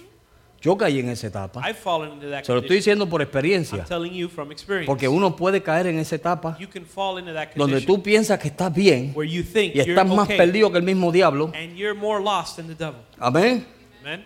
[0.65, 1.61] Yo caí en esa etapa.
[1.61, 3.85] I've fallen into that Se lo estoy diciendo por I'm experiencia.
[3.85, 4.87] telling you from experience.
[4.87, 8.03] Porque uno puede caer en esa etapa You can fall into that donde condition tú
[8.03, 10.85] piensas que estás bien where you think y you're estás más okay perdido que el
[10.85, 11.53] mismo diablo.
[11.55, 13.03] and you're more lost than the devil.
[13.19, 13.67] Amén.
[14.01, 14.25] Amen?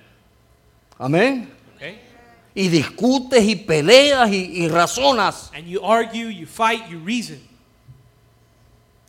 [0.96, 1.50] Amén.
[1.74, 1.98] Okay?
[2.54, 5.50] Y discutes y peleas y, y razonas.
[5.54, 7.40] And you argue, you fight, you reason,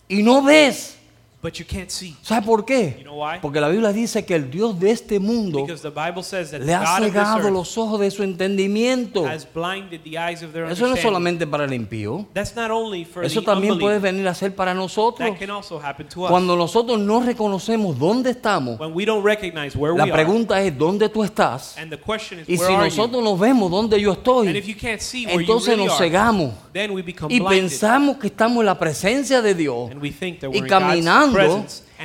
[0.07, 0.98] Y no ves.
[1.41, 2.15] But you can't see.
[2.21, 2.97] ¿Sabes por qué?
[2.97, 3.39] You know why?
[3.41, 6.59] Porque la Biblia dice que el Dios de este mundo Because the Bible says that
[6.59, 9.25] le ha cegado los ojos de su entendimiento.
[9.25, 12.27] has blinded the eyes of their Eso no es solamente para el impío.
[12.33, 15.29] That's not only for Eso the también puede venir a ser para nosotros.
[15.29, 16.29] That can also happen to us.
[16.29, 20.61] Cuando nosotros no reconocemos dónde estamos, when we don't recognize where la we are, pregunta
[20.61, 21.77] es dónde tú estás.
[21.77, 24.39] and the question is, Y where si are nosotros nos vemos dónde yo you?
[24.41, 27.01] And if estoy, you can't see where you entonces really nos are, cegamos then we
[27.01, 27.61] become y blinded.
[27.61, 31.28] pensamos que estamos en la presencia de Dios and we think that y caminando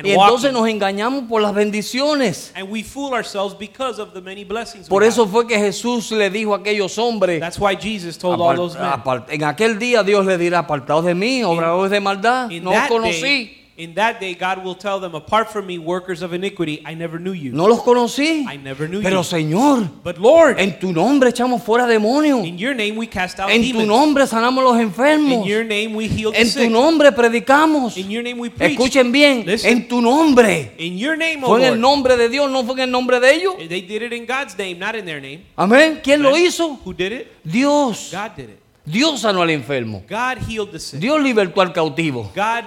[0.03, 2.51] y entonces nos engañamos por las bendiciones.
[2.55, 6.29] And we fool ourselves because of the many blessings Por eso fue que Jesús le
[6.29, 9.79] dijo a aquellos hombres, That's why Jesus told all apar- those men, apar- en aquel
[9.79, 14.19] día Dios le dirá, apartados de mí, obradores de maldad, no os conocí, in that
[14.19, 17.51] day God will tell them, apart from me, workers of iniquity, I never knew you.
[17.51, 18.45] no los conocí.
[18.47, 19.23] I never knew Pero you.
[19.23, 23.49] Señor, But Lord, en tu nombre echamos fuera demonios, in your name we cast out
[23.49, 23.87] en tu demons.
[23.87, 27.97] nombre sanamos los In enfermos, your name we heal the en tu nombre predicamos.
[27.97, 28.71] In your name we preach.
[28.71, 29.71] Escuchen bien, Listen.
[29.71, 30.71] en tu nombre.
[30.77, 33.19] In your name, O Fue en el nombre de Dios, no fue en el nombre
[33.19, 33.55] de ellos.
[33.67, 35.43] They did it in God's name, not in their name.
[35.57, 35.99] Amén.
[36.03, 36.45] ¿Quién lo Amen.
[36.45, 36.79] hizo?
[36.85, 37.27] Who did it?
[37.43, 38.09] Dios.
[38.11, 38.59] God did it.
[38.87, 40.03] Dios sanó al enfermo.
[40.07, 40.99] God healed the sick.
[40.99, 42.31] Dios libertó al cautivo.
[42.35, 42.63] God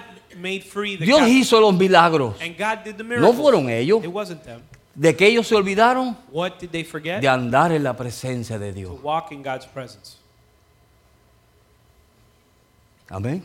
[0.99, 2.35] Dios hizo los milagros.
[2.41, 4.03] And God did the No fueron ellos.
[4.05, 4.61] It wasn't them.
[4.95, 6.17] ¿De que ellos se olvidaron?
[6.33, 7.21] What did they forget?
[7.21, 9.03] De andar en la presencia de To Dios.
[9.03, 10.17] walk in God's presence.
[13.09, 13.43] Amén.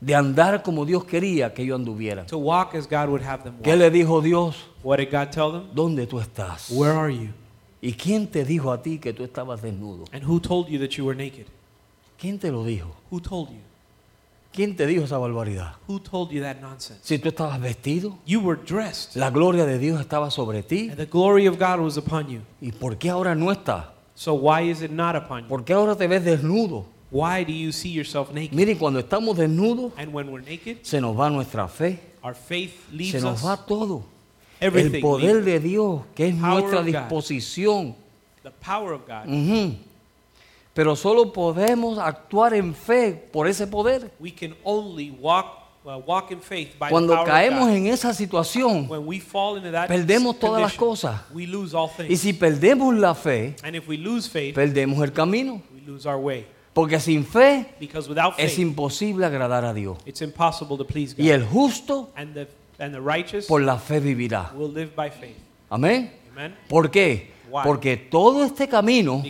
[0.00, 2.26] De andar como Dios quería que ellos anduvieran.
[2.26, 4.56] To walk as God would have them ¿Qué le dijo Dios?
[4.82, 5.74] What did God tell them?
[5.74, 6.70] ¿Dónde tú estás?
[6.70, 7.30] Where are you?
[7.80, 10.04] ¿Y quién te dijo a ti que tú estabas desnudo?
[10.12, 11.46] And who told you that you were naked?
[12.18, 12.94] ¿Quién te lo dijo?
[14.56, 14.66] Who told you?
[14.66, 15.74] ¿Quién te dijo esa barbaridad?
[15.88, 17.00] Who told you that nonsense?
[17.02, 19.16] Si tú estabas vestido, You were dressed.
[19.16, 20.88] la gloria de Dios estaba sobre ti.
[20.88, 22.40] And the glory of God was upon you.
[22.60, 23.92] ¿Y por qué ahora no está?
[24.14, 25.48] So why is it not upon you?
[25.48, 26.84] ¿Por qué ahora te ves desnudo?
[27.10, 28.52] Why do you see yourself naked?
[28.52, 32.72] Miren, cuando estamos desnudos, And when we're naked, se nos va nuestra fe, our faith
[32.90, 33.44] se leaves nos us.
[33.48, 34.04] va todo.
[34.60, 35.00] El Everything.
[35.00, 35.44] poder leaves.
[35.44, 36.92] de Dios, que es Power nuestra of God.
[36.94, 37.94] disposición.
[38.42, 39.26] The power of God.
[39.28, 39.76] Ujú.
[40.74, 44.10] Pero solo podemos actuar en fe por ese poder.
[44.18, 47.76] We can only walk uh, walk in faith by Cuando the power caemos of God.
[47.76, 51.20] en esa situación, when we fall into that perdemos todas las cosas.
[51.32, 55.12] We lose all y si perdemos la fe, and if we lose faith, perdemos el
[55.12, 55.62] camino.
[55.72, 56.46] we lose our way.
[56.72, 57.66] Porque sin fe
[58.08, 59.98] without es faith, imposible agradar a Dios.
[60.06, 61.24] it's impossible to please God.
[61.24, 62.48] Y el justo and the
[62.80, 64.52] and the righteous por la fe vivirá.
[64.54, 65.36] will live by faith.
[65.70, 66.10] Amén.
[66.32, 66.56] Amen.
[66.68, 67.30] ¿Por qué?
[67.48, 67.62] Why?
[67.62, 69.22] Porque todo este camino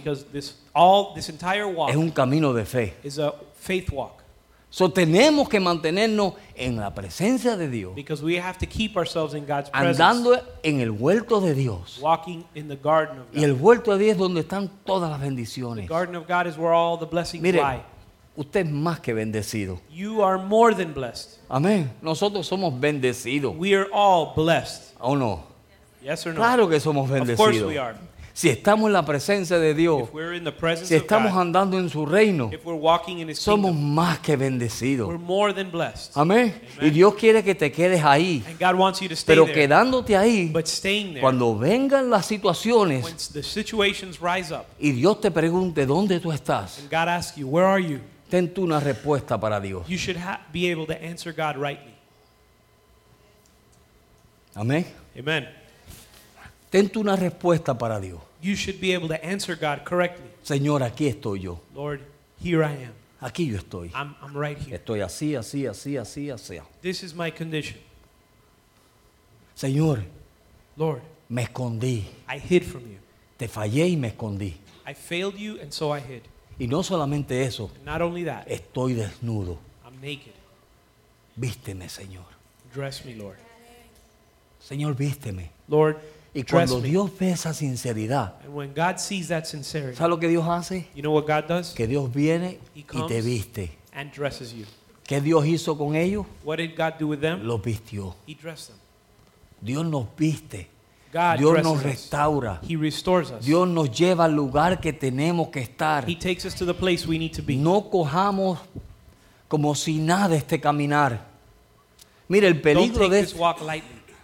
[0.75, 2.95] all this entire walk es un camino de fe.
[3.03, 4.23] is a faith walk.
[4.71, 9.33] So, tenemos que mantenernos en la presencia de Dios, Because we have to keep ourselves
[9.35, 10.01] in God's presence.
[10.03, 12.01] andando en el huerto de Dios.
[12.03, 13.41] walking in the garden of God.
[13.41, 15.89] Y el huerto de Dios es donde están todas las the bendiciones.
[15.89, 17.83] garden of God is where all the blessings Mire, lie.
[18.37, 19.79] usted es más que bendecido.
[19.93, 21.39] You are more than blessed.
[21.49, 21.93] Amén.
[22.03, 23.55] Nosotros somos bendecidos.
[23.57, 24.97] We are all blessed.
[24.99, 25.45] ¿O no?
[26.03, 26.41] Yes or no?
[26.41, 27.69] Claro que somos Of course bendecidos.
[27.69, 27.95] we are.
[28.37, 30.09] Si estamos en la presencia de Dios,
[30.83, 32.51] si estamos God, andando en su reino,
[33.35, 35.09] somos kingdom, más que bendecidos.
[36.15, 36.61] Amén.
[36.81, 38.43] Y Dios quiere que te quedes ahí.
[39.25, 39.55] Pero there.
[39.55, 43.05] quedándote ahí, there, cuando vengan las situaciones
[44.51, 46.83] up, y Dios te pregunte dónde tú estás,
[47.37, 49.87] you, "Where are you?" ten tú una respuesta para Dios.
[49.87, 51.95] Should ha- be able to answer God rightly.
[54.57, 54.85] Amén.
[55.17, 55.49] Amen.
[56.75, 58.21] Ten tú una respuesta para Dios.
[58.43, 60.27] You should be able to answer God correctly.
[60.43, 61.61] Señor, aquí estoy yo.
[61.73, 62.01] Lord,
[62.43, 62.93] here I am.
[63.21, 63.93] Aquí yo estoy.
[63.95, 64.75] I'm, I'm right here.
[64.75, 66.61] Estoy así, así, así, así, así.
[66.83, 67.79] This is my condition.
[69.55, 70.03] Señor,
[70.77, 72.07] Lord, me escondí.
[72.29, 72.99] I hid from you.
[73.37, 74.55] Te fallé y me escondí.
[74.85, 76.23] I failed you, and so I hid.
[76.59, 79.59] Y no solamente eso, And not only that, estoy desnudo.
[79.87, 80.35] I'm naked.
[81.37, 82.27] Vísteme, Señor.
[82.75, 83.37] Dress me, Lord.
[84.59, 85.51] Señor, vísteme.
[85.69, 85.99] Lord,
[86.35, 86.81] Y cuando.
[86.81, 90.89] Dios ve esa sinceridad, And when God sees that sincerity, ¿sabe lo que Dios hace?
[90.95, 91.73] you know what God does?
[91.73, 93.71] Que Dios viene y te viste.
[93.93, 94.67] And dresses you.
[95.07, 96.27] ¿Qué Dios hizo con ellos?
[96.43, 97.45] What did God do with them?
[97.45, 98.17] Los vistió.
[98.27, 98.79] He dressed them.
[99.61, 100.69] Dios nos viste.
[101.13, 102.61] God Dios nos restaura.
[102.69, 103.45] He restores us.
[103.45, 106.09] Dios nos lleva al lugar que tenemos que estar.
[106.09, 107.57] He takes us to the place we need to be.
[107.57, 108.59] No cojamos
[109.47, 111.27] como si nada este caminar.
[112.27, 113.25] Mire, el peligro de.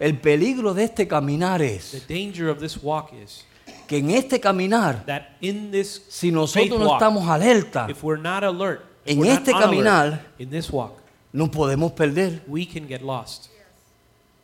[0.01, 3.45] El peligro de este caminar The es danger of this walk is
[3.87, 8.21] que en este caminar, that in this si nosotros no walk, estamos alerta, if we're
[8.21, 10.93] not alert, if En we're not este on alert, caminar- in this walk,
[11.33, 12.41] nos podemos perder.
[12.47, 13.49] we can get lost.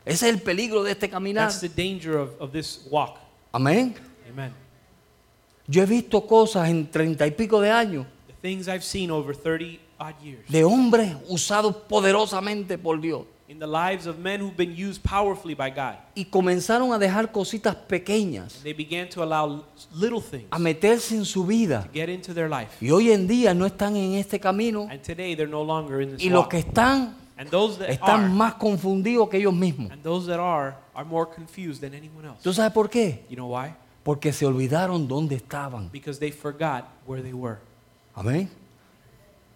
[0.06, 1.50] Ese es el peligro de este caminar.
[1.50, 3.18] That's the danger of, of this walk.
[3.52, 3.96] Amén.
[4.30, 4.54] Amen.
[5.68, 9.36] Yo he visto cosas en treinta y pico de años The things I've seen over
[9.36, 14.58] 30 odd years de hombres usados poderosamente por Dios in the lives of men who've
[14.58, 15.96] been used powerfully by God.
[16.16, 21.24] y comenzaron a dejar cositas pequeñas, They began to allow little things a meterse en
[21.26, 21.84] su vida.
[21.84, 22.72] to get into their life.
[22.82, 26.12] Y hoy en día no están en este camino And today they're no longer in
[26.18, 26.52] this y los walk.
[26.52, 29.92] que están And those that están are, más confundidos que ellos mismos.
[29.92, 32.42] and those that are, are more confused than anyone else.
[32.44, 33.24] ¿Tú sabes por qué?
[33.30, 33.74] You know why?
[34.04, 35.90] Porque se olvidaron dónde estaban.
[35.92, 37.58] Because they forgot where they were.
[38.16, 38.50] Amén.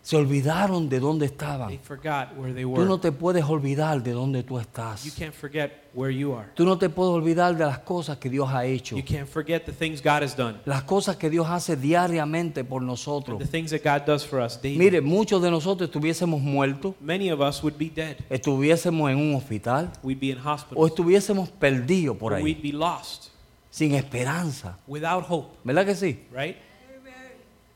[0.04, 1.80] Se olvidaron de dónde They estaban.
[1.84, 3.02] forgot where they Tú no were.
[3.02, 5.04] te puedes olvidar de dónde tú estás.
[5.06, 6.48] You can't forget where you are.
[6.56, 8.96] Tú no te puedes olvidar de las cosas que Dios ha hecho.
[8.98, 10.58] You can't forget the things God has done.
[10.66, 13.38] Las cosas que Dios hace diariamente por nosotros.
[13.38, 14.80] The things that God does for us daily.
[14.80, 18.18] Mire, muchos de nosotros estuviésemos muertos, Many of us would be dead.
[18.32, 20.40] estuviésemos en un hospital We'd be in
[20.74, 23.28] o estuviésemos perdidos por Or ahí, we'd be lost
[23.70, 24.80] sin esperanza.
[24.88, 26.20] without hope, ¿Verdad que sí?
[26.36, 26.58] right?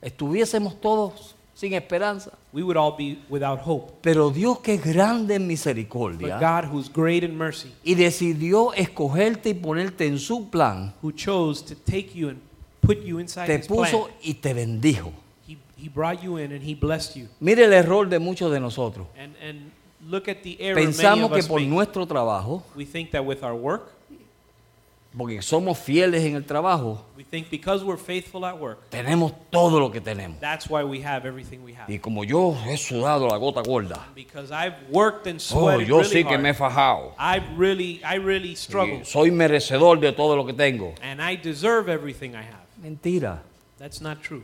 [0.01, 2.31] Estuviésemos todos sin esperanza.
[2.53, 3.93] We would all be without hope.
[4.01, 8.73] Pero Dios que es grande en But misericordia God, who's great in mercy, y decidió
[8.73, 12.39] escogerte y ponerte en su plan, who chose to take you and
[12.81, 15.11] put you inside te His plan, puso y te bendijo.
[15.47, 17.27] He, He brought you in and he blessed you.
[17.39, 19.07] Mire el error de muchos de nosotros.
[19.17, 19.71] And and
[20.07, 21.69] look at the error many Pensamos of que us por make.
[21.69, 23.91] nuestro trabajo, We think that with our work,
[25.17, 29.79] porque somos fieles en el trabajo, we think because we're faithful at work, tenemos todo
[29.79, 30.39] lo que tenemos.
[30.39, 31.89] that's why we have everything we have.
[31.89, 35.99] Y como yo he sudado la gota gorda, Because I've worked and oh, sweated yo
[35.99, 37.13] really sí que me he fajado.
[37.17, 40.93] I've really, I really Y struggled, soy merecedor de todo lo que tengo.
[41.01, 42.65] and I deserve everything I have.
[42.81, 43.39] Mentira.
[43.77, 44.43] That's not true.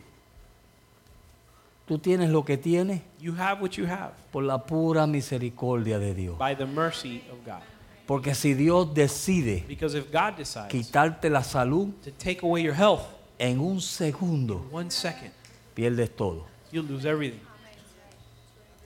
[1.88, 6.14] Tú tienes lo que tienes You have what you have por la pura misericordia de
[6.14, 6.38] Dios.
[6.38, 7.62] by the mercy of God.
[8.06, 12.74] Porque si Dios decide Because if God decides quitarte la salud, to take away your
[12.76, 13.02] health
[13.40, 15.32] en un segundo one second,
[15.74, 16.46] pierdes todo.
[16.72, 17.40] you'll lose everything.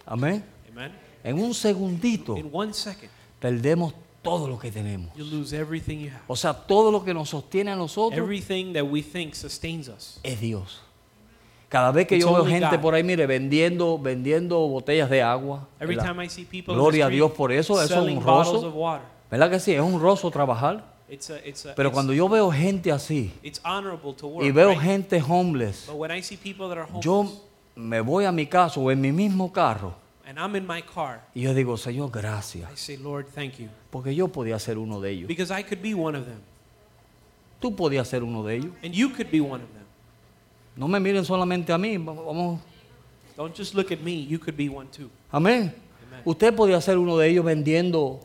[0.05, 0.43] Amén.
[0.71, 0.91] Amen.
[1.23, 3.09] En un segundito In one second,
[3.39, 5.09] perdemos todo lo que tenemos.
[5.17, 6.21] lose everything you have.
[6.27, 10.19] O sea, todo lo que nos sostiene a nosotros Everything that we think sustains us.
[10.23, 10.81] es Dios.
[11.69, 12.81] Cada vez que It's yo veo gente God.
[12.81, 15.67] por ahí, mire, vendiendo, vendiendo botellas de agua.
[15.79, 19.01] Every time I see people Gloria a Dios por eso, eso es honroso.
[19.31, 19.73] ¿Verdad que sí?
[19.73, 20.83] Es honroso trabajar.
[21.09, 24.45] it's a, it's a, Pero cuando yo veo gente así it's honorable to work.
[24.45, 24.79] y veo right?
[24.81, 27.31] gente homeless, But when I see people that are homeless, yo
[27.75, 29.93] me voy a mi casa o en mi mismo carro
[30.25, 32.71] and I'm in my car, y yo digo, Señor, gracias.
[32.71, 35.27] I say, Lord, thank you, Porque yo podía ser uno de ellos.
[35.27, 36.39] because I could be one of them,
[37.59, 38.71] Tú podías ser uno de ellos.
[38.83, 39.74] and you could be one of them.
[40.75, 41.97] No me miren solamente a mí.
[41.97, 42.59] Vamos.
[43.37, 45.09] Don't just look at me; you could be one too.
[45.31, 45.73] Amén.
[46.07, 46.21] Amen.
[46.23, 48.21] Usted podía ser uno de ellos vendiendo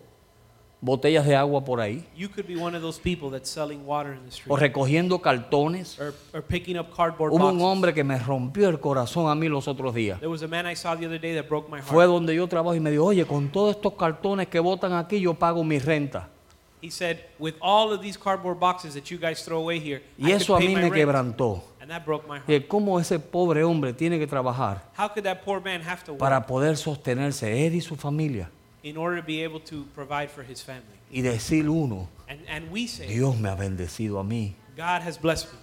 [0.80, 2.04] botellas de agua por ahí.
[2.16, 5.20] You could be one of those people that's selling water in the O street, recogiendo
[5.20, 5.98] cartones.
[5.98, 9.48] or, or picking up cardboard Hubo un hombre que me rompió el corazón a mí
[9.48, 10.18] los otros días.
[10.20, 11.88] There was a man I saw the other day that broke my heart.
[11.88, 15.20] Fue donde yo trabajo y me dijo, oye, con todos estos cartones que botan aquí,
[15.20, 16.28] yo pago mi renta.
[16.80, 20.30] He said, "With all of these cardboard boxes that you guys throw away here, Y
[20.30, 21.62] I eso could a pay mí my me rent." quebrantó.
[21.80, 22.68] And that broke my heart.
[22.68, 26.20] Cómo ese pobre hombre tiene que trabajar How could that poor man have to work
[26.20, 28.48] para poder sostenerse él y su familia.
[28.82, 30.84] in order to be able to provide for his family?
[31.12, 34.54] Y decir uno, And and we say, Dios me ha bendecido a mí.
[34.76, 35.58] God has blessed me.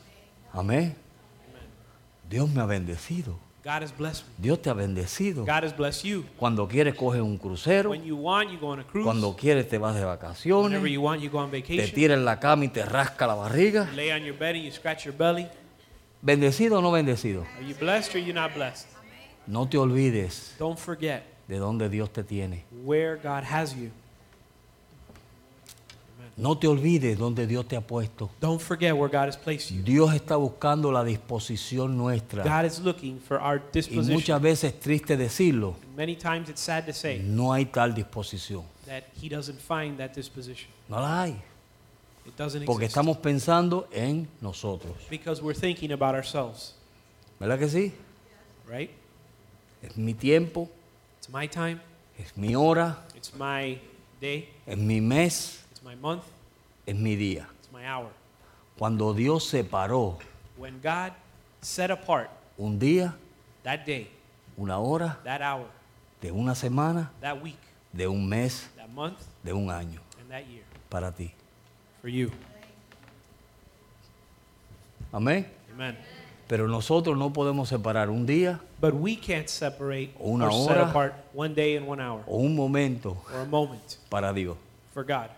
[0.53, 0.95] Amén.
[2.29, 3.37] Dios me ha bendecido.
[3.67, 4.33] God has blessed me.
[4.37, 5.43] Dios te ha bendecido.
[5.45, 6.23] God has blessed you.
[6.37, 7.89] Cuando quieres coges un crucero.
[7.89, 9.03] When you want, you go on a cruise.
[9.03, 10.63] Cuando quieres te vas de vacaciones.
[10.71, 11.93] Whenever you want, you go on Te vacation.
[11.93, 13.89] tiras en la cama y te rasca la barriga.
[13.91, 15.47] You lay on your bed and you scratch your belly.
[16.21, 17.43] ¿Bendecido o no bendecido?
[17.57, 18.87] Are you blessed or you not blessed?
[19.47, 22.63] No te olvides Don't forget de dónde Dios te tiene.
[22.85, 23.91] where God has you.
[26.37, 28.29] No te olvides dónde Dios te ha puesto.
[28.39, 29.81] Don't forget where God has placed you.
[29.83, 32.43] Dios está buscando la disposición nuestra.
[32.43, 34.13] God is looking for our Y disposition.
[34.13, 38.63] muchas veces es triste decirlo, Many times it's sad to say no hay tal disposición.
[38.85, 40.69] that He doesn't find that disposition.
[40.87, 41.41] No la hay.
[42.27, 42.97] It doesn't Porque exist.
[42.97, 44.93] estamos pensando en nosotros.
[45.09, 46.75] Because we're thinking about ourselves,
[47.39, 47.93] ¿Verdad que sí?
[48.69, 48.91] right?
[49.81, 50.69] Es mi tiempo,
[51.17, 51.79] It's my time,
[52.19, 53.79] es mi hora, it's my
[54.21, 56.23] day, es mi mes, my month,
[56.85, 57.45] es mi día.
[57.59, 58.09] it's my hour.
[58.77, 60.17] Cuando Dios separó
[60.57, 61.13] When God
[61.61, 62.29] set apart
[62.59, 63.13] un día,
[63.63, 64.09] that day,
[64.57, 65.67] una hora, that hour,
[66.21, 67.59] de una semana, that week,
[67.93, 71.33] de un mes, that month, de un año and that year para ti.
[72.01, 72.31] for you.
[75.13, 75.45] Amén.
[75.73, 75.95] Amen.
[76.47, 80.89] Pero nosotros no podemos separar un día But we can't separate Una or set hora.
[80.89, 84.57] apart one day and one hour o un momento or a moment para Dios.
[84.93, 85.29] for God.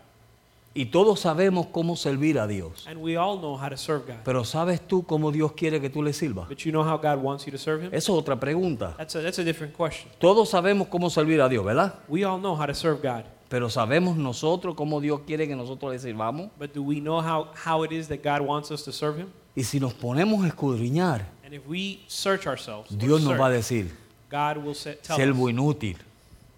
[0.74, 2.86] Y todos sabemos cómo servir a Dios.
[2.88, 4.18] And we all know how to serve God.
[4.24, 6.48] Pero ¿sabes tú cómo Dios quiere que tú le sirvas?
[6.48, 7.94] But you know how God wants you to serve Him?
[7.94, 8.94] Eso es otra pregunta.
[8.98, 10.12] That's a, that's a different question.
[10.20, 11.96] Todos sabemos cómo servir a Dios, ¿verdad?
[12.08, 13.26] We all know how to serve God.
[13.50, 16.52] Pero ¿sabemos nosotros cómo Dios quiere que nosotros le sirvamos?
[16.60, 19.30] But do we know how, how it is that God wants us to serve Him?
[19.56, 23.50] Y si nos ponemos a escudriñar, And if we search ourselves, Dios nos va a
[23.50, 23.90] decir,
[24.30, 25.98] God will say, tell us, inútil,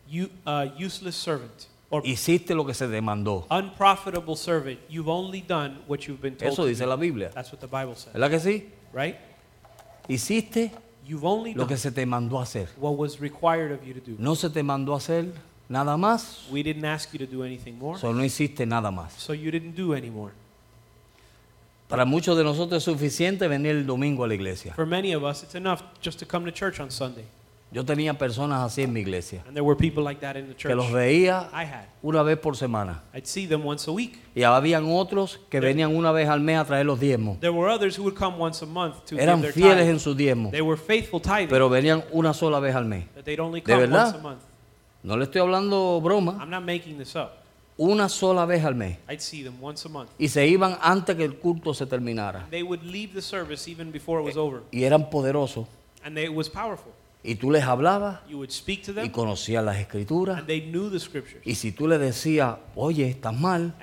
[0.10, 3.46] you, uh, useless servant or hiciste lo que se demandó.
[3.52, 6.88] unprofitable servant, you've only done what you've been told Eso to dice do.
[6.90, 7.30] la Biblia.
[7.34, 8.70] That's what the Bible says, ¿Verdad que sí?
[8.94, 9.16] right?
[10.08, 10.72] Hiciste
[11.06, 12.68] You've only lo done que se te mandó a hacer.
[12.78, 14.16] what was required of you to do.
[14.18, 15.34] No se te mandó a hacer
[15.68, 19.12] nada más, We didn't ask you to do anything more, solo no hiciste nada más.
[19.18, 20.32] so you didn't do any more.
[21.90, 24.74] Para muchos de nosotros es suficiente venir el domingo a la iglesia.
[24.76, 27.26] For many of us, it's enough just to come to church on Sunday.
[27.74, 30.54] Yo tenía personas así en mi iglesia, And there were people like that in the
[30.56, 30.76] que church.
[30.76, 31.86] los veía I had.
[32.04, 33.02] una vez por semana.
[33.14, 34.20] I'd see them once a week.
[34.36, 37.40] Y habían otros que venían una vez al mes a traer los diezmos.
[37.40, 40.00] There were others who would come once a month to Eran give their fieles en
[40.02, 43.06] sus diezmos, They were faithful tithing, pero venían una sola vez al mes.
[43.16, 44.06] but they'd only ¿De come verdad?
[44.08, 44.42] once a month.
[45.04, 47.38] No le estoy hablando broma, I'm not making this up.
[47.78, 48.98] una sola vez al mes.
[49.10, 50.10] I'd see them once a month.
[50.20, 52.48] Y se iban antes que el culto se terminara.
[52.50, 54.62] They would leave the service even before it was over.
[54.72, 55.68] Y eran poderosos.
[56.04, 56.92] And they, it was powerful.
[57.24, 60.40] Y tú les hablabas You would speak to y conocías las escrituras.
[60.40, 61.42] and they knew the scriptures.
[61.46, 63.76] Y si tú le decías, oye, estás mal,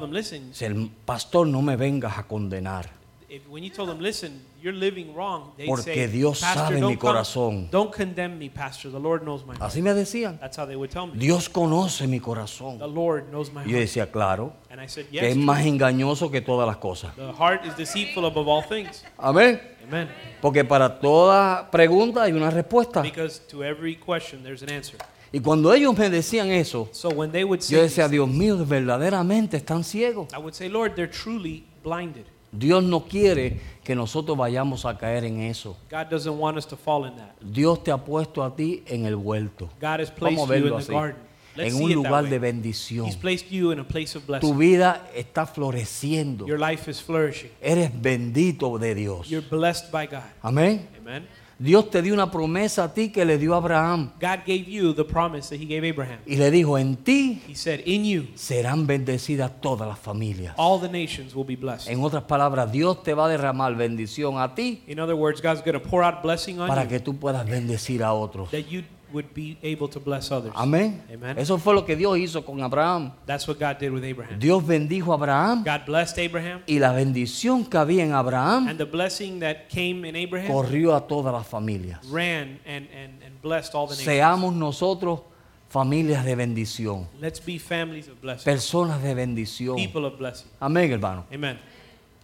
[0.00, 2.99] them, listen, el pastor no me vengas a condenar.
[3.30, 6.80] If, when you told them, listen, you're living wrong, they Porque say, Dios Pastor, sabe
[6.80, 8.90] don't mi come- corazón." don't condemn me, Pastor.
[8.90, 9.62] The Lord knows my heart.
[9.72, 10.38] Así me decían.
[10.40, 11.16] That's how they would tell me.
[11.18, 12.78] Dios conoce mi The corazón.
[12.94, 13.82] Lord knows my Y yo heart.
[13.82, 15.24] decía, claro, And I said, que yes.
[15.30, 17.14] es más engañoso que todas las cosas.
[17.16, 19.04] The heart is deceitful above all things.
[19.16, 19.60] Amén.
[19.88, 20.08] Amen.
[20.42, 23.00] Porque para toda pregunta hay una respuesta.
[23.02, 24.98] Because to every question, there's an answer.
[25.32, 28.28] Y cuando ellos me decían eso, So when they would say, yo decía, these Dios
[28.28, 30.26] mío, verdaderamente están ciegos.
[30.34, 32.24] I would say, Lord, they're truly blinded.
[32.52, 35.76] Dios no quiere que nosotros vayamos a caer en eso.
[35.90, 37.34] God doesn't want us to fall in that.
[37.40, 39.70] Dios te ha puesto a ti en el huerto.
[39.80, 40.92] God has Vamos placed a you verlo in the así.
[40.92, 41.30] garden.
[41.56, 42.30] Let's En see un it that lugar way.
[42.30, 43.06] de bendición.
[43.06, 46.46] He's placed you in a place of Tu vida está floreciendo.
[46.46, 47.50] Your life is flourishing.
[47.60, 49.28] Eres bendito de Dios.
[49.28, 50.22] You're blessed by God.
[50.42, 50.88] Amén.
[51.00, 51.26] Amen.
[51.62, 54.12] Dios te dio una promesa a ti que le dio a Abraham.
[54.18, 56.18] God gave you the promise that He gave Abraham.
[56.24, 60.54] Y le dijo, en ti He said, In you, serán bendecidas todas las familias.
[60.56, 61.90] all the nations will be blessed.
[61.90, 65.60] En otras palabras, Dios te va a derramar bendición a ti In other words, God's
[65.62, 68.50] going to pour out blessing on para you que tú puedas bendecir a otros.
[68.52, 68.82] that you
[69.12, 70.52] would be able to bless others.
[70.54, 71.02] Amén.
[71.12, 71.38] Amen.
[71.38, 73.12] Eso fue lo que Dios hizo con Abraham.
[73.26, 74.38] That's what God did with Abraham.
[74.38, 78.78] Dios bendijo a Abraham God blessed Abraham, y la bendición que había en Abraham and
[78.78, 81.98] the blessing that came in Abraham corrió a todas las familias.
[82.10, 84.06] ran and, and, and blessed all the nations.
[84.06, 85.20] Seamos nosotros
[85.68, 89.76] familias de bendición, Let's be families of blessing, personas de bendición.
[89.76, 90.48] people of blessing.
[90.60, 91.24] Amén, hermano.
[91.32, 91.58] Amen.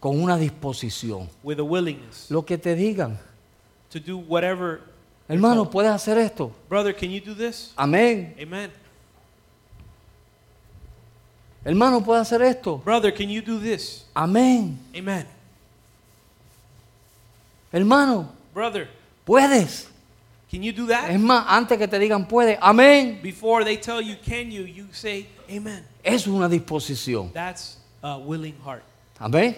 [0.00, 1.28] Con una disposición.
[1.42, 3.18] With a willingness Lo que te digan.
[3.90, 4.80] to do whatever.
[5.28, 6.52] Hermano, puedes hacer esto.
[6.68, 7.72] Brother, can you do this?
[7.76, 8.34] Amén.
[8.38, 8.70] Amen.
[11.64, 12.78] Hermano, puedes hacer esto.
[12.78, 14.04] Brother, can you do this?
[14.14, 14.78] Amén.
[14.94, 15.26] Amen.
[17.72, 18.88] Hermano, Brother,
[19.24, 19.88] puedes.
[20.48, 21.10] can you do that?
[21.10, 22.56] Es más, antes que te digan puedes.
[22.62, 23.18] Amén.
[23.20, 25.84] Before they tell you, can you, you say, Amen.
[26.04, 27.32] Es una disposición.
[27.32, 28.84] That's a willing heart.
[29.18, 29.56] Amén.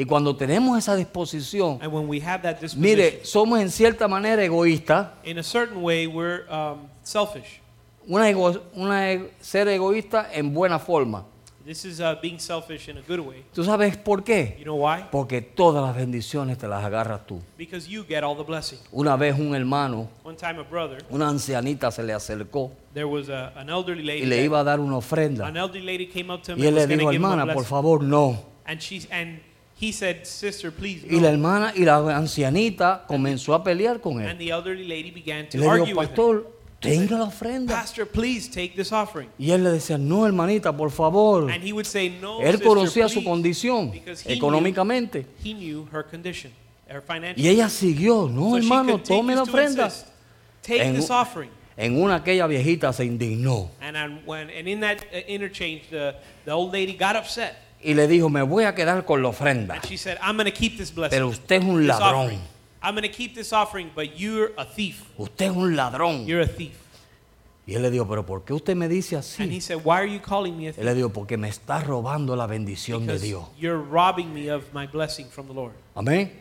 [0.00, 4.08] Y cuando tenemos esa disposición, And when we have that disposition, mire, somos en cierta
[4.08, 5.08] manera egoístas.
[5.24, 7.60] in a certain way, we're um, selfish.
[8.08, 11.24] Una ego- una e- ser egoísta en buena forma.
[11.66, 13.44] This is uh, being selfish in a good way.
[13.54, 14.56] ¿Tú sabes por qué?
[14.58, 15.04] You know why?
[15.12, 17.40] Porque todas las bendiciones te las agarras tú.
[17.58, 18.78] Because you get all the blessing.
[18.90, 23.28] Una vez un hermano, One time, a brother, una ancianita se le acercó there was
[23.28, 24.22] a, an elderly lady.
[24.22, 25.46] y le iba a dar una ofrenda.
[25.46, 28.38] an elderly lady came up to him Y él le dijo, hermana, por favor, no.
[28.64, 29.40] And she and
[29.80, 34.30] he said, "Sister, please." Y la hermana y la ancianita comenzó a pelear con And
[34.32, 34.38] él.
[34.38, 36.14] the elderly lady began Y to le argue dijo, with him.
[36.16, 36.46] pastor,
[36.80, 37.74] tenga la ofrenda.
[37.74, 39.28] Pastor, please take this offering.
[39.38, 41.50] Y él le decía, no, hermanita, por favor.
[41.50, 45.24] And he would say, "No, Él sister, conocía su please," condición because he económicamente.
[45.42, 46.52] Knew, he knew her condition,
[46.88, 47.44] her financial.
[47.44, 49.84] Y ella siguió, no, so she hermano, continues tome la to ofrenda.
[49.86, 50.06] insist,
[50.62, 51.50] Take En this offering.
[51.76, 56.14] En una aquella viejita se indignó And when and in that uh, interchange, the
[56.44, 59.80] the old lady got upset y le dijo, me voy a quedar con la ofrenda.
[59.88, 62.24] she said, "I'm to keep this blessing, Pero usted es un this ladrón.
[62.26, 62.40] offering.
[62.82, 65.02] I'm to keep this offering, but you're a thief.
[65.18, 66.26] Usted es un ladrón.
[66.26, 66.72] You're a thief."
[67.66, 69.60] Y él le dijo, pero ¿por qué usted me dice And he así?
[69.60, 72.34] said, "Why are you calling me a Él thief?" le dijo, porque me está robando
[72.34, 73.44] la bendición de Because Dios.
[73.58, 75.72] you're robbing me of my blessing from the Lord.
[75.94, 76.32] Amén.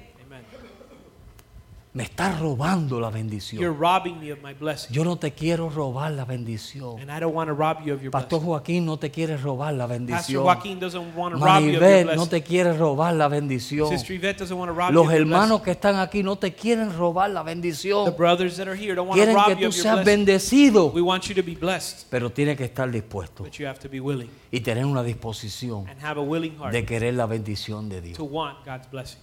[1.92, 3.78] Me está robando la You're bendición.
[3.80, 4.94] robbing me of my blessing.
[4.94, 7.00] Yo no te quiero robar la bendición.
[7.02, 8.46] And I don't want to rob you of your Pastor blessing.
[8.48, 10.44] Joaquín no te quiere robar la Pastor bendición.
[10.44, 12.30] Joaquin doesn't want to rob you of your Maribel no blessing.
[12.30, 13.90] te quiere robar la bendición.
[13.90, 15.64] Sister Yvette doesn't want to rob Los hermanos blessing.
[15.66, 18.16] que están aquí no te quieren robar la The bendición.
[18.16, 19.94] brothers that are here don't want to Quieren que rob you tú of your seas
[19.96, 20.06] blessing.
[20.06, 20.92] bendecido.
[20.94, 23.90] We want you to be blessed, Pero tiene que estar dispuesto but you have to
[23.90, 27.90] be willing y tener una disposición and have a willing heart de querer la bendición
[27.90, 28.16] de Dios.
[28.18, 29.20] to want God's blessing.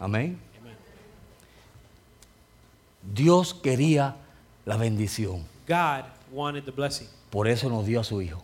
[0.00, 0.38] Amén.
[3.02, 4.16] Dios quería
[4.64, 5.44] la bendición.
[5.66, 7.08] God wanted the blessing.
[7.30, 8.42] Por eso nos dio a su Hijo.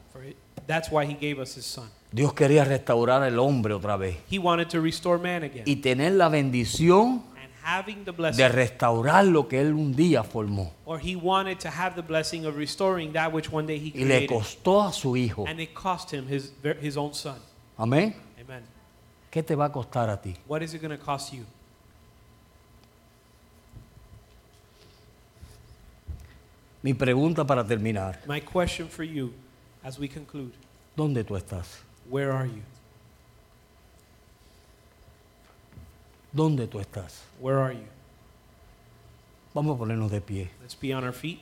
[0.67, 1.91] That's why he gave us his son.
[2.11, 5.65] Dios quería restaurar al hombre otra vez He wanted to restore man again.
[5.67, 10.23] y tener la bendición And having the de blessing, restaurar lo que Él un día
[10.23, 10.73] formó.
[10.87, 14.05] or he wanted to have the blessing of restoring that which one day he Y
[14.05, 14.29] le created.
[14.31, 15.45] costó a su Hijo.
[15.47, 17.37] And it cost him his, his own son.
[17.77, 18.15] Amén.
[18.41, 18.63] Amen.
[19.35, 20.37] ¿Qué te va a costar a ti?
[20.47, 21.45] What is it going to cost you?
[26.85, 28.20] Mi pregunta para terminar.
[28.28, 29.32] My question for you
[29.82, 30.53] as we conclude
[30.97, 31.80] ¿Dónde tú estás?
[32.09, 32.62] where are you?
[36.32, 37.24] ¿Dónde tú estás?
[37.41, 37.89] Where are you?
[39.53, 40.49] Vamos a ponernos de pie.
[40.62, 41.41] Let's be on our feet.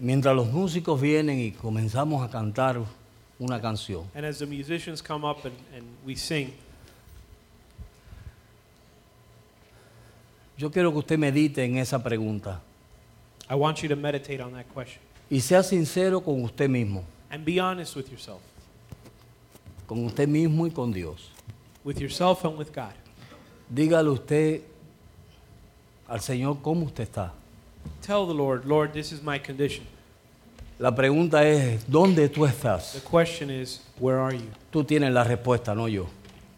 [0.00, 2.80] Mientras los músicos vienen y comenzamos a cantar
[3.38, 6.52] una canción, And as the musicians come up and, and we sing,
[10.56, 12.60] yo quiero que usted medite en esa pregunta
[13.50, 17.44] I want you to meditate on that question y sea sincero con usted mismo, and
[17.44, 18.40] be honest with yourself,
[19.86, 21.30] con usted mismo y con Dios.
[21.84, 22.92] with yourself and with God.
[23.72, 24.62] Dígale usted
[26.08, 27.32] al Señor cómo usted está.
[28.02, 29.84] Tell the Lord, Lord, this is my condition.
[30.78, 33.02] La pregunta es, ¿dónde tú The estás?
[33.10, 34.46] question is, where are you?
[34.70, 36.06] Tú tienes la respuesta, no yo.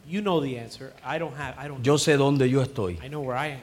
[0.07, 0.93] You know the answer.
[1.05, 1.55] I don't have.
[1.59, 1.83] I don't.
[1.83, 2.99] Yo sé dónde yo estoy.
[3.03, 3.61] I know where I am.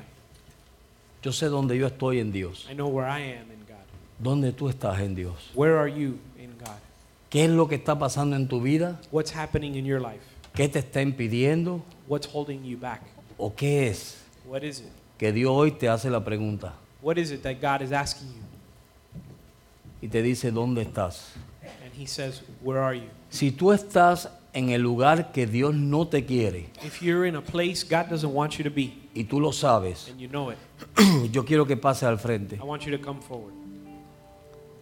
[1.22, 2.66] Yo sé dónde yo estoy en Dios.
[2.70, 3.84] I know where I am in God.
[4.20, 5.52] ¿Dónde tú estás en Dios?
[5.54, 6.78] Where are you in God?
[7.30, 9.00] ¿Qué es lo que está pasando en tu vida?
[9.12, 10.22] What's happening in your life?
[10.56, 11.82] ¿Qué te está impidiendo?
[12.08, 13.02] What's holding you back?
[13.38, 14.18] ¿O qué es?
[14.46, 14.88] What is it?
[15.20, 18.44] Que Dios hoy te hace la pregunta What is it that God is asking you?
[20.02, 21.34] y te dice, ¿dónde estás?
[21.84, 23.10] And He says, Where are you?
[23.30, 27.42] Si tú estás en el lugar que Dios no te quiere If you're in a
[27.42, 30.58] place God doesn't want you to be, y tú lo sabes, and you know it,
[31.32, 32.56] yo quiero que pases al frente.
[32.56, 33.54] I want you to come forward.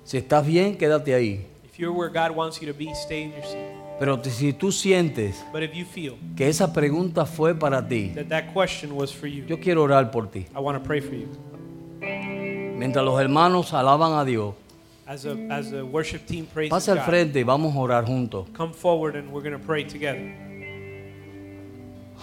[0.03, 1.45] Si estás bien, quédate ahí.
[1.66, 3.76] If you're where God wants you to be, stay in your seat.
[3.97, 8.28] Pero si tú sientes But if you feel que esa pregunta fue para ti, that
[8.28, 10.45] that question was for you, yo quiero orar por ti.
[10.53, 11.30] I want to pray for you.
[12.78, 14.54] Mientras los hermanos alaban a Dios,
[15.08, 18.48] As a as a worship team praises pase al frente y vamos a orar juntos.
[18.58, 20.34] come forward and we're going to pray together.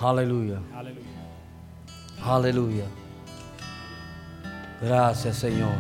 [0.01, 1.01] Aleluya, Hallelujah.
[2.25, 2.85] aleluya.
[4.83, 5.73] Gracias Señor.